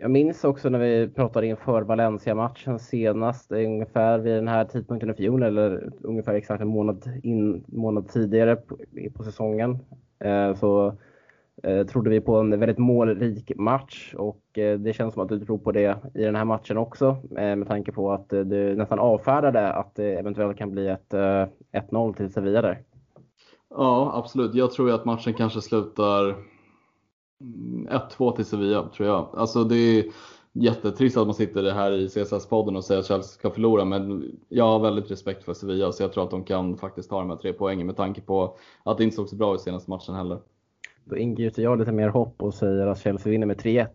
[0.00, 5.14] jag minns också när vi pratade inför Valencia-matchen senast, ungefär vid den här tidpunkten i
[5.14, 8.78] fjol eller ungefär exakt en månad, in, månad tidigare på,
[9.14, 9.78] på säsongen.
[10.18, 10.96] Eh, så
[11.62, 15.40] eh, trodde vi på en väldigt målrik match och eh, det känns som att du
[15.40, 18.76] tror på det i den här matchen också eh, med tanke på att eh, du
[18.76, 22.82] nästan avfärdade att det eventuellt kan bli ett 1-0 till Sevilla där.
[23.70, 24.54] Ja, absolut.
[24.54, 26.36] Jag tror att matchen kanske slutar
[27.40, 29.28] 1-2 till Sevilla tror jag.
[29.32, 30.04] Alltså det är
[30.52, 34.64] jättetrist att man sitter här i CSS-podden och säger att Chelsea ska förlora men jag
[34.64, 37.36] har väldigt respekt för Sevilla så jag tror att de kan faktiskt ta de här
[37.36, 40.38] tre poängen med tanke på att det inte såg så bra ut senaste matchen heller.
[41.04, 43.86] Då ingjuter jag lite mer hopp och säger att Chelsea vinner med 3-1.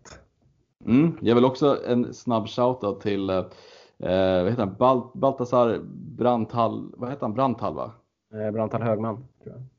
[0.86, 3.44] Mm, jag vill också en snabb shoutout till eh,
[3.98, 4.74] vad heter han?
[4.78, 5.80] Balt Baltasar
[6.16, 7.34] Branthall, vad heter han?
[7.34, 7.92] Branthall va?
[8.34, 9.24] Eh, Branthall Högman.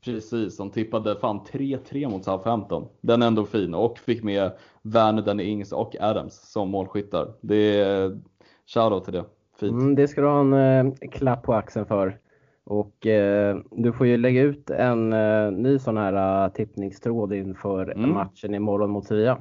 [0.04, 2.88] Precis, som tippade fan 3-3 mot Southampton.
[3.00, 4.52] Den är ändå fin och fick med
[4.82, 7.32] Werner, Danny Ings och Adams som målskyttar.
[7.40, 8.20] Det är
[8.66, 9.24] shoutout till det.
[9.60, 9.72] Fint.
[9.72, 12.18] Mm, det ska du ha en eh, klapp på axeln för.
[12.64, 17.90] Och eh, du får ju lägga ut en eh, ny sån här uh, tippningstråd inför
[17.90, 18.10] mm.
[18.10, 19.38] matchen imorgon mot Sevilla.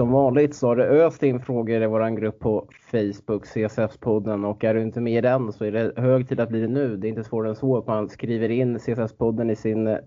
[0.00, 4.44] Som vanligt så har det öst in frågor i vår grupp på Facebook, CSS-podden.
[4.44, 6.68] Och är du inte med i den så är det hög tid att bli det
[6.68, 6.96] nu.
[6.96, 9.98] Det är inte svårare än så att man skriver in CSS-podden i, sin,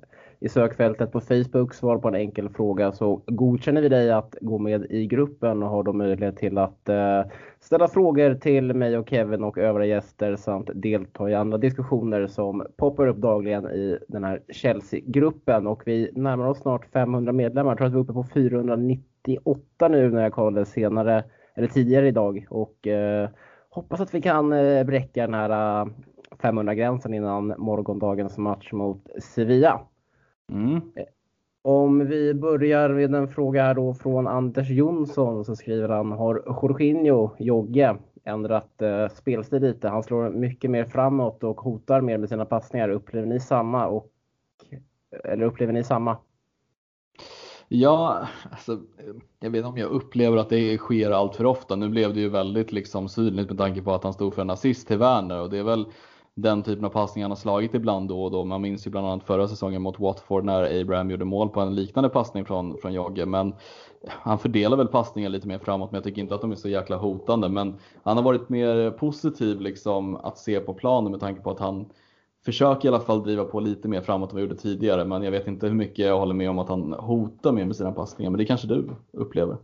[0.44, 4.58] i sökfältet på Facebook, svar på en enkel fråga så godkänner vi dig att gå
[4.58, 7.22] med i gruppen och har då möjlighet till att eh,
[7.60, 12.66] ställa frågor till mig och Kevin och övriga gäster samt delta i andra diskussioner som
[12.78, 15.68] poppar upp dagligen i den här Chelsea-gruppen.
[15.68, 17.72] Och vi närmar oss snart 500 medlemmar.
[17.72, 21.24] Jag tror att vi är uppe på 498 nu när jag kollade senare,
[21.56, 22.46] eller tidigare idag.
[22.50, 23.30] Och eh,
[23.70, 25.88] hoppas att vi kan eh, bräcka den här eh,
[26.42, 29.82] 500-gränsen innan morgondagens match mot Sevilla.
[30.52, 30.82] Mm.
[31.62, 36.44] Om vi börjar med en fråga här då från Anders Jonsson så skriver han, har
[36.46, 39.90] Jorginho, Jogge, ändrat eh, spelstil lite?
[39.90, 42.90] Han slår mycket mer framåt och hotar mer med sina passningar.
[42.90, 43.88] Upplever ni samma?
[43.88, 44.08] Och,
[45.24, 46.18] eller upplever ni samma?
[47.68, 48.80] Ja, alltså,
[49.40, 51.76] jag vet inte om jag upplever att det sker allt för ofta.
[51.76, 54.50] Nu blev det ju väldigt liksom synligt med tanke på att han stod för en
[54.50, 55.86] assist till Werner och det är väl
[56.36, 58.46] den typen av passningar han har slagit ibland då och då.
[58.46, 61.76] Man minns ju bland annat förra säsongen mot Watford när Abraham gjorde mål på en
[61.76, 63.26] liknande passning från, från Jogge.
[63.26, 63.54] Men
[64.08, 66.70] han fördelar väl passningar lite mer framåt men jag tycker inte att de är så
[66.70, 67.50] jäkla hotande.
[67.50, 71.60] Men han har varit mer positiv liksom att se på planen med tanke på att
[71.60, 71.86] han
[72.46, 75.06] försöker i alla fall driva på lite mer framåt än vad han gjorde tidigare.
[75.06, 77.76] Men jag vet inte hur mycket jag håller med om att han hotar mer med
[77.76, 78.32] sina passningar.
[78.32, 79.58] Men det kanske du upplever?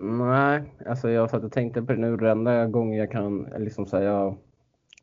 [0.00, 2.16] Nej, alltså jag satt och tänkte på det nu.
[2.16, 4.34] Den enda gången jag kan liksom säga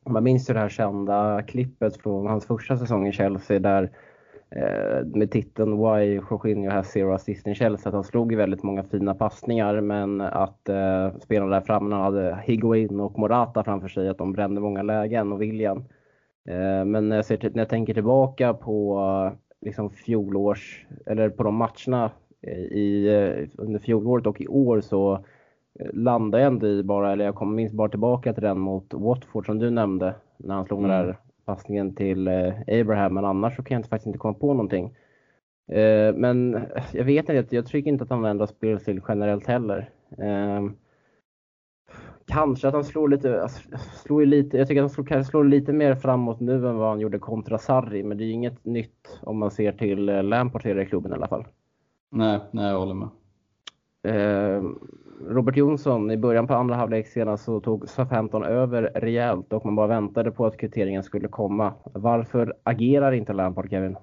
[0.10, 3.92] man minns ju det här kända klippet från hans första säsong i Chelsea där
[4.50, 7.90] eh, med titeln Why Jorginho has zero assist in Chelsea.
[7.90, 12.40] Att han slog ju väldigt många fina passningar men att eh, spelarna där framme hade
[12.44, 15.78] Higuain och Morata framför sig, att de brände många lägen och viljan.
[16.50, 19.32] Eh, men när jag, ser, när jag tänker tillbaka på
[19.62, 25.26] liksom fjolårs, eller på de matcherna eh, i, eh, under fjolåret och i år så
[25.94, 29.46] landade jag ändå i bara, eller jag kommer minst bara tillbaka till den mot Watford
[29.46, 30.16] som du nämnde.
[30.38, 30.92] När han slog mm.
[30.92, 33.14] den där passningen till eh, Abraham.
[33.14, 34.96] Men annars så kan jag inte, faktiskt inte komma på någonting.
[35.72, 39.90] Eh, men jag vet inte, jag tycker inte att han ändrar spelstil generellt heller.
[40.18, 40.70] Eh,
[42.26, 43.62] kanske att han slår lite, alltså,
[44.04, 47.00] slår lite, jag tycker att han slår, slår lite mer framåt nu än vad han
[47.00, 48.04] gjorde kontra Sarri.
[48.04, 51.46] Men det är inget nytt om man ser till Lampard i klubben i alla fall.
[52.12, 53.10] Nej, nej jag håller med.
[55.22, 59.76] Robert Jonsson, i början på andra halvlek senast så tog Southampton över rejält och man
[59.76, 61.74] bara väntade på att kvitteringen skulle komma.
[61.94, 63.98] Varför agerar inte Lampard, Kevin?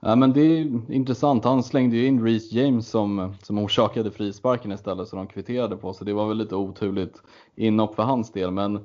[0.00, 1.44] Ja, men det är intressant.
[1.44, 5.92] Han slängde ju in Reece James som, som orsakade frisparken istället så de kvitterade på.
[5.92, 7.22] Så det var väl lite oturligt
[7.54, 8.50] inhopp för hans del.
[8.50, 8.78] Men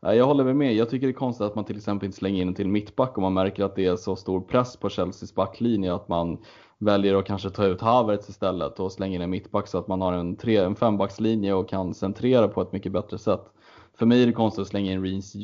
[0.00, 0.74] ja, jag håller med.
[0.74, 3.18] Jag tycker det är konstigt att man till exempel inte slänger in en till mittback
[3.18, 6.38] om man märker att det är så stor press på Chelseas backlinje att man
[6.78, 10.00] väljer att kanske ta ut Havertz istället och slänger in en mittback så att man
[10.00, 13.44] har en, tre, en fembackslinje och kan centrera på ett mycket bättre sätt.
[13.98, 15.02] För mig är det konstigt att slänga in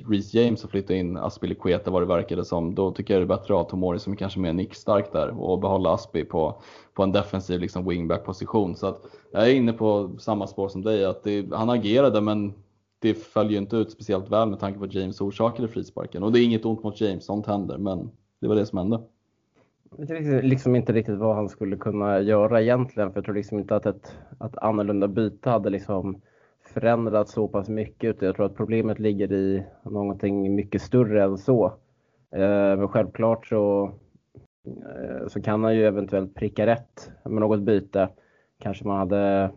[0.09, 2.74] Reece James och flytta in Aspilicueta vad det verkade som.
[2.74, 5.41] Då tycker jag det är bättre att ha Tomori som kanske är mer nickstark där
[5.41, 6.62] och behålla Aspi på,
[6.95, 8.76] på en defensiv liksom wingback position.
[8.76, 12.53] Så att jag är inne på samma spår som dig, att det, han agerade men
[12.99, 16.22] det följer inte ut speciellt väl med tanke på att James orsakade frisparken.
[16.22, 18.11] Och det är inget ont mot James, sånt händer, men
[18.41, 19.01] det var det som hände.
[19.99, 23.13] Jag vet liksom inte riktigt vad han skulle kunna göra egentligen.
[23.13, 26.21] För jag tror liksom inte att ett att annorlunda byte hade liksom
[26.67, 28.23] förändrats så pass mycket.
[28.23, 31.67] Jag tror att problemet ligger i någonting mycket större än så.
[32.31, 33.93] Eh, men självklart så,
[34.67, 38.09] eh, så kan han ju eventuellt pricka rätt med något byte.
[38.59, 39.51] Kanske man hade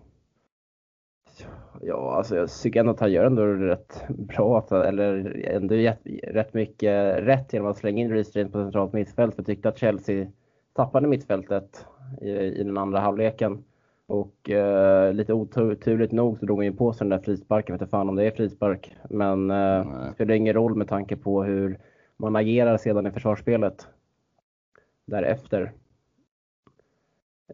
[1.82, 5.76] Ja, alltså jag tycker ändå att han gör ändå rätt bra, eller ändå
[6.24, 9.36] rätt mycket rätt genom att slänga in Reece på centralt mittfält.
[9.36, 10.28] För jag tyckte att Chelsea
[10.74, 11.86] tappade mittfältet
[12.22, 13.64] i, i den andra halvleken.
[14.08, 17.74] Och eh, lite oturligt nog så drog han ju på sig den där frisparken.
[17.74, 18.96] Jag vet inte fan om det är frispark.
[19.10, 21.80] Men eh, det spelar ingen roll med tanke på hur
[22.18, 23.88] man agerar sedan i försvarsspelet
[25.06, 25.72] därefter.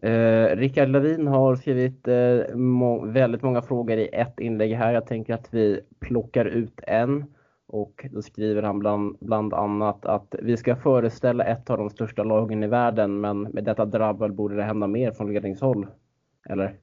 [0.02, 4.92] Eh, Rickard Lavin har skrivit eh, må väldigt många frågor i ett inlägg här.
[4.92, 7.24] Jag tänker att vi plockar ut en.
[7.66, 12.22] Och då skriver han bland, bland annat att vi ska föreställa ett av de största
[12.22, 15.86] lagen i världen men med detta drabbel borde det hända mer från ledningshåll.
[16.48, 16.76] Eller?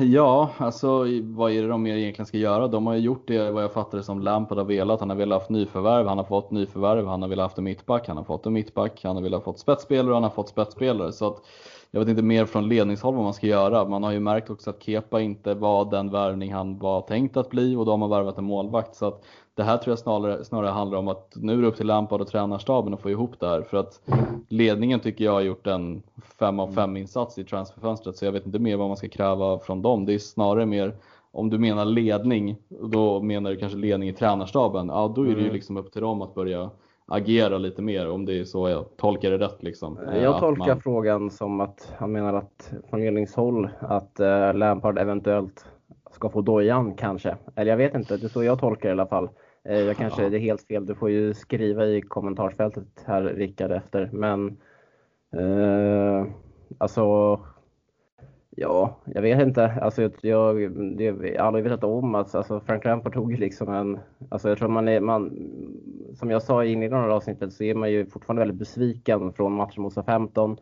[0.00, 2.68] Ja, alltså vad är det de mer egentligen ska göra?
[2.68, 5.00] De har ju gjort det vad jag fattar det som Lampard har velat.
[5.00, 8.08] Han har velat haft nyförvärv, han har fått nyförvärv, han har velat haft en mittback,
[8.08, 10.48] han har fått en mittback, han har velat ha fått spetsspelare och han har fått
[10.48, 11.12] spetsspelare.
[11.12, 11.42] Så att
[11.90, 13.84] jag vet inte mer från ledningshåll vad man ska göra.
[13.88, 17.50] Man har ju märkt också att Kepa inte var den värvning han var tänkt att
[17.50, 18.94] bli och då har man värvat en målvakt.
[18.94, 19.24] Så att
[19.54, 22.20] det här tror jag snarare, snarare handlar om att nu är det upp till Lampard
[22.20, 23.62] och tränarstaben att få ihop det här.
[23.62, 24.00] För att
[24.48, 26.02] ledningen tycker jag har gjort en
[26.38, 29.58] 5 av 5 insats i transferfönstret så jag vet inte mer vad man ska kräva
[29.58, 30.06] från dem.
[30.06, 30.94] Det är snarare mer
[31.32, 35.32] om du menar ledning, då menar du kanske ledning i tränarstaben, ja då är det
[35.32, 35.52] ju Mm.
[35.52, 36.70] liksom upp till dem att börja
[37.08, 39.98] agera lite mer om det är så jag tolkar det rätt liksom.
[39.98, 44.54] Eh, Jag att tolkar man- frågan som att han menar att från ledningshåll att eh,
[44.54, 45.66] Lampard eventuellt
[46.10, 47.36] ska få dojan kanske.
[47.54, 49.28] Eller jag vet inte, det är så jag tolkar det i alla fall.
[49.68, 50.28] Eh, jag kanske, Ja.
[50.28, 54.10] det är helt fel, du får ju skriva i kommentarsfältet här Rickard efter.
[54.12, 54.56] Men
[55.36, 56.26] eh,
[56.78, 57.40] alltså
[58.58, 59.64] Ja, jag vet inte.
[59.64, 63.38] Alltså, jag, jag, det, alla har ju vetat om att alltså, Frank Lampard tog ju
[63.38, 63.98] liksom en...
[64.28, 65.00] Alltså, jag tror man är...
[65.00, 65.50] Man,
[66.14, 69.52] som jag sa i inledningen av avsnittet så är man ju fortfarande väldigt besviken från
[69.52, 70.56] matchen mot 15.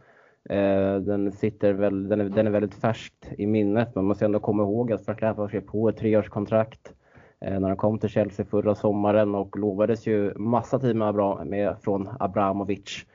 [0.50, 3.88] Eh, den, sitter väl, den, är, den är väldigt färskt i minnet.
[3.94, 6.92] men Man måste ändå komma ihåg att Frank Lampard skrev på ett treårskontrakt
[7.40, 11.76] eh, när han kom till Chelsea förra sommaren och lovades ju massa tid bra med
[11.82, 13.06] från Abramovic.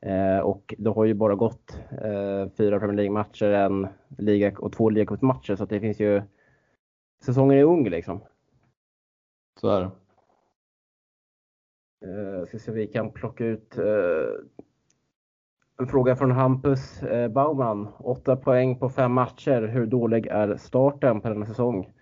[0.00, 3.88] Eh, och det har ju bara gått eh, fyra Premier League-matcher, en
[4.18, 6.22] liga och två ligacup-matcher så det finns ju
[7.24, 8.20] Säsongen är ung liksom.
[9.60, 9.90] Så är det.
[12.06, 13.84] Eh, ska se om vi kan plocka ut eh,
[15.78, 17.88] en fråga från Hampus eh, Baumann.
[17.98, 19.62] Åtta poäng på fem matcher.
[19.62, 21.92] Hur dålig är starten på denna säsong?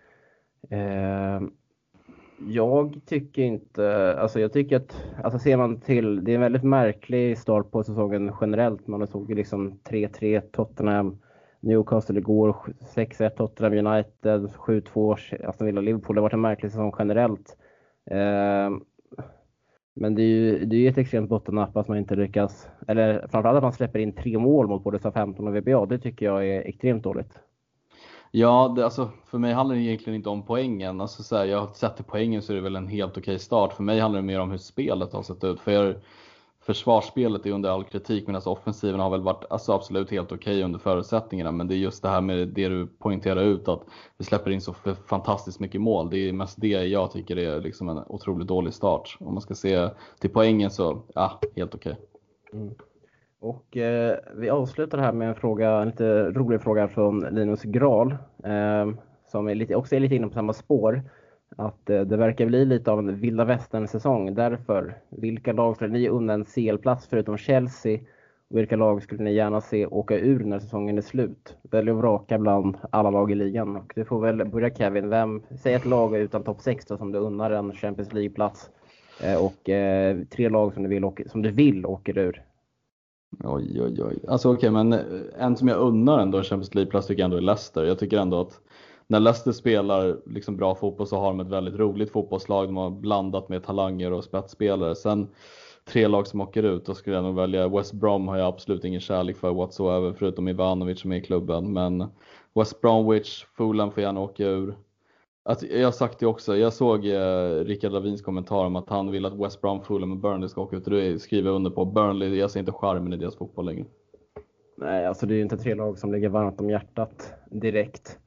[2.38, 6.62] Jag tycker inte, alltså jag tycker att, alltså ser man till, det är en väldigt
[6.62, 8.86] märklig start på säsongen generellt.
[8.86, 11.18] Man såg ju liksom 3-3 Tottenham,
[11.60, 12.56] Newcastle igår,
[12.94, 16.16] 6-1 Tottenham United, 7-2 Aston Villa Liverpool.
[16.16, 17.56] Det har varit en märklig säsong generellt.
[18.10, 18.70] Eh,
[19.94, 23.56] men det är ju det är ett extremt bottennapp att man inte lyckas, eller framförallt
[23.56, 25.86] att man släpper in tre mål mot både SA-15 och VBA.
[25.86, 27.40] Det tycker jag är extremt dåligt.
[28.38, 31.00] Ja, det, alltså, för mig handlar det egentligen inte om poängen.
[31.00, 33.72] Alltså, så här, jag sätter poängen så är det väl en helt okej start.
[33.72, 35.60] För mig handlar det mer om hur spelet har sett ut.
[35.60, 35.94] För jag,
[36.60, 40.78] försvarsspelet är under all kritik medan offensiven har väl varit alltså, absolut helt okej under
[40.78, 41.52] förutsättningarna.
[41.52, 43.82] Men det är just det här med det du poängterar ut att
[44.18, 44.74] vi släpper in så
[45.06, 46.10] fantastiskt mycket mål.
[46.10, 49.16] Det är mest det jag tycker är liksom en otroligt dålig start.
[49.20, 51.96] Om man ska se till poängen så, ja, helt okej.
[52.52, 52.74] Mm.
[53.46, 58.12] Och eh, vi avslutar här med en fråga, en lite rolig fråga från Linus Gral.
[58.44, 58.90] Eh,
[59.26, 61.02] som är lite, också är lite inne på samma spår.
[61.56, 64.34] Att eh, det verkar bli lite av en vilda västern-säsong.
[64.34, 67.98] Därför, vilka lag skulle ni unna en CL-plats förutom Chelsea?
[68.50, 71.56] Och vilka lag skulle ni gärna se åka ur när säsongen är slut?
[71.62, 73.76] Välj och vraka bland alla lag i ligan.
[73.76, 75.08] Och du får väl börja Kevin.
[75.08, 78.70] Vem, säg ett lag utan topp 6 då, som du unnar en Champions League-plats.
[79.22, 82.42] Eh, och eh, tre lag som du vill, åka, som du vill åker ur.
[83.44, 84.18] Oj, oj, oj.
[84.28, 85.00] Alltså okej, men eh,
[85.38, 87.84] en som jag unnar ändå en Champions League-plats tycker jag ändå är Leicester.
[87.84, 88.60] Jag tycker ändå att
[89.06, 92.68] när Leicester spelar liksom bra fotboll så har de ett väldigt roligt fotbollslag.
[92.68, 94.94] De har blandat med talanger och spetsspelare.
[94.94, 95.28] Sen
[95.88, 98.84] tre lag som åker ut, då skulle jag nog välja West Brom har jag absolut
[98.84, 101.72] ingen kärlek för whatsoever förutom Ivanovic som är i klubben.
[101.72, 102.06] Men
[102.54, 104.76] West Bromwich, Fulham får gärna åka ur.
[105.48, 109.10] Alltså, jag har sagt det också, jag såg eh, Rickard Lavins kommentar om att han
[109.10, 110.86] vill att West Brom, Fulham och Burnley ska åka ut.
[110.86, 111.84] Och det skriver jag under på.
[111.84, 113.84] Burnley, jag ser inte charmen i deras fotboll längre.
[114.76, 118.18] Nej, alltså det är ju inte tre lag som ligger varmt om hjärtat direkt.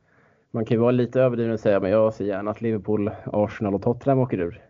[0.52, 3.76] Man kan ju vara lite överdriven och säga, men jag ser gärna att Liverpool, Arsenal
[3.76, 4.62] och Tottenham åker ur.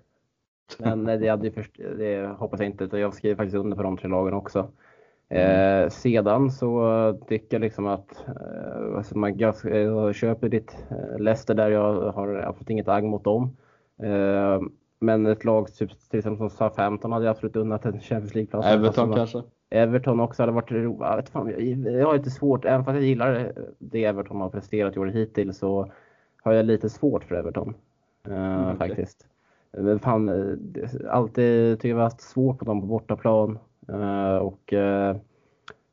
[0.79, 3.77] Men eh, det, hade ju först, det hoppas jag inte, utan jag skriver faktiskt under
[3.77, 4.71] på de tre lagen också.
[5.29, 11.19] Eh, sedan så tycker jag liksom att eh, alltså man, jag, jag köper ditt eh,
[11.19, 13.57] Leicester där, jag har absolut inget agg mot dem.
[14.03, 14.61] Eh,
[14.99, 18.67] men ett lag typ, till exempel som Southampton hade jag absolut unnat en Champions League-plats.
[18.67, 19.43] Everton kanske?
[19.69, 20.99] Everton också hade varit roligt.
[20.99, 24.95] Jag, vet fan, jag, har lite svårt, även fast jag gillar det Everton har presterat
[24.95, 25.91] i år hittills så
[26.43, 27.73] har jag lite svårt för Everton.
[28.27, 28.77] Uh, Mm.
[28.77, 29.27] Faktiskt.
[29.71, 33.59] Men fan, eh, alltid tycker jag vi har haft svårt på dem på bortaplan.
[33.93, 35.15] Eh, och eh,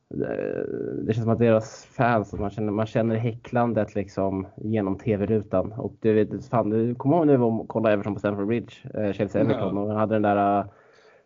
[0.09, 5.71] det, känns som att deras fans, man känner, man känner häcklandet liksom genom tv-rutan.
[5.71, 8.47] Och du vet, fan, du kommer ihåg när vi var och kollade Everton på Stamford
[8.47, 9.81] Bridge, eh, Chelsea-Everton, Ja.
[9.81, 10.65] och hade den där eh,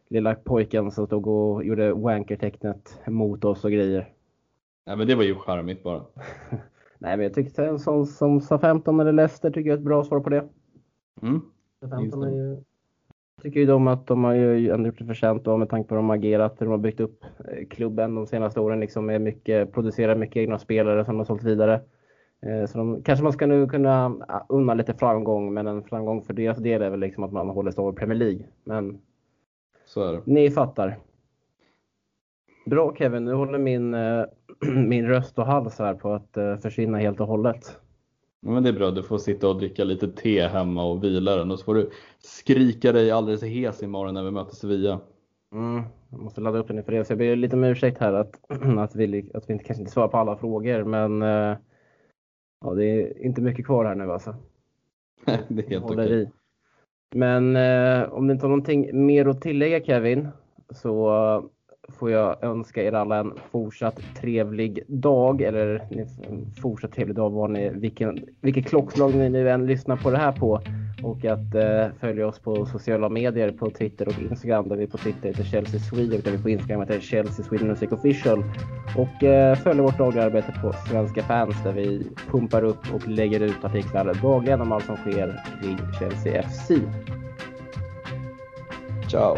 [0.09, 4.09] lilla pojken som stod och gjorde wanker-tecknet mot oss och grejer.
[4.85, 6.01] Nej men det var ju charmigt bara.
[6.99, 10.03] Nej, men jag tyckte en sån som SA-15 eller Leicester tycker jag är ett bra
[10.03, 10.47] svar på det.
[11.21, 11.41] Mm.
[11.85, 12.63] SA-15 är ju,
[13.41, 15.95] tycker ju de att de har ju ändå gjort det förtjänt då, med tanke på
[15.95, 19.05] hur de har agerat, hur de har byggt upp eh, klubben de senaste åren liksom
[19.05, 21.81] med mycket, producerat mycket egna spelare som de har sålt vidare.
[22.45, 26.21] Eh, Så de, kanske man ska nu kunna ah, unna lite framgång, men en framgång
[26.21, 28.45] för deras del är väl liksom att man håller sig över Premier League.
[28.63, 29.01] Men
[29.85, 30.21] Så är det.
[30.25, 30.97] Ni fattar.
[32.65, 34.23] Bra Kevin, nu håller min, eh,
[34.87, 37.80] min röst och hals här på att försvinna helt och hållet.
[38.41, 41.51] Men det är bra, du får sitta och dricka lite te hemma och vila den
[41.51, 41.89] och så får du
[42.19, 44.99] skrika dig alldeles hes imorgon när vi möter Sevilla.
[45.53, 47.05] Mm, jag måste ladda upp den inför det.
[47.05, 48.39] Så jag ber lite om ursäkt här att,
[48.77, 50.83] att, vi, att vi inte, kanske inte svarar på alla frågor.
[50.83, 51.57] Men eh,
[52.61, 54.35] ja, det är inte mycket kvar här nu alltså.
[55.47, 56.31] det är helt okej.
[57.15, 60.27] Men eh, om du inte har någonting mer att tillägga Kevin
[60.69, 61.09] så
[61.89, 65.87] får jag önska er alla en fortsatt trevlig dag eller
[66.29, 70.17] en fortsatt trevlig dag var ni, vilken, vilket klockslag ni nu än lyssnar på det
[70.17, 70.61] här på.
[71.03, 74.97] Och att eh, följa oss på sociala medier på Twitter och Instagram där vi på
[74.97, 78.43] Twitter heter Chelsea Sweden och där vi på Instagram heter Chelsea Sweden Music Official.
[78.97, 83.39] Och eh, följa vårt dagliga arbete på Svenska fans där vi pumpar upp och lägger
[83.39, 86.71] ut artiklar dagligen om allt som sker kring Chelsea FC.
[89.09, 89.37] Ciao!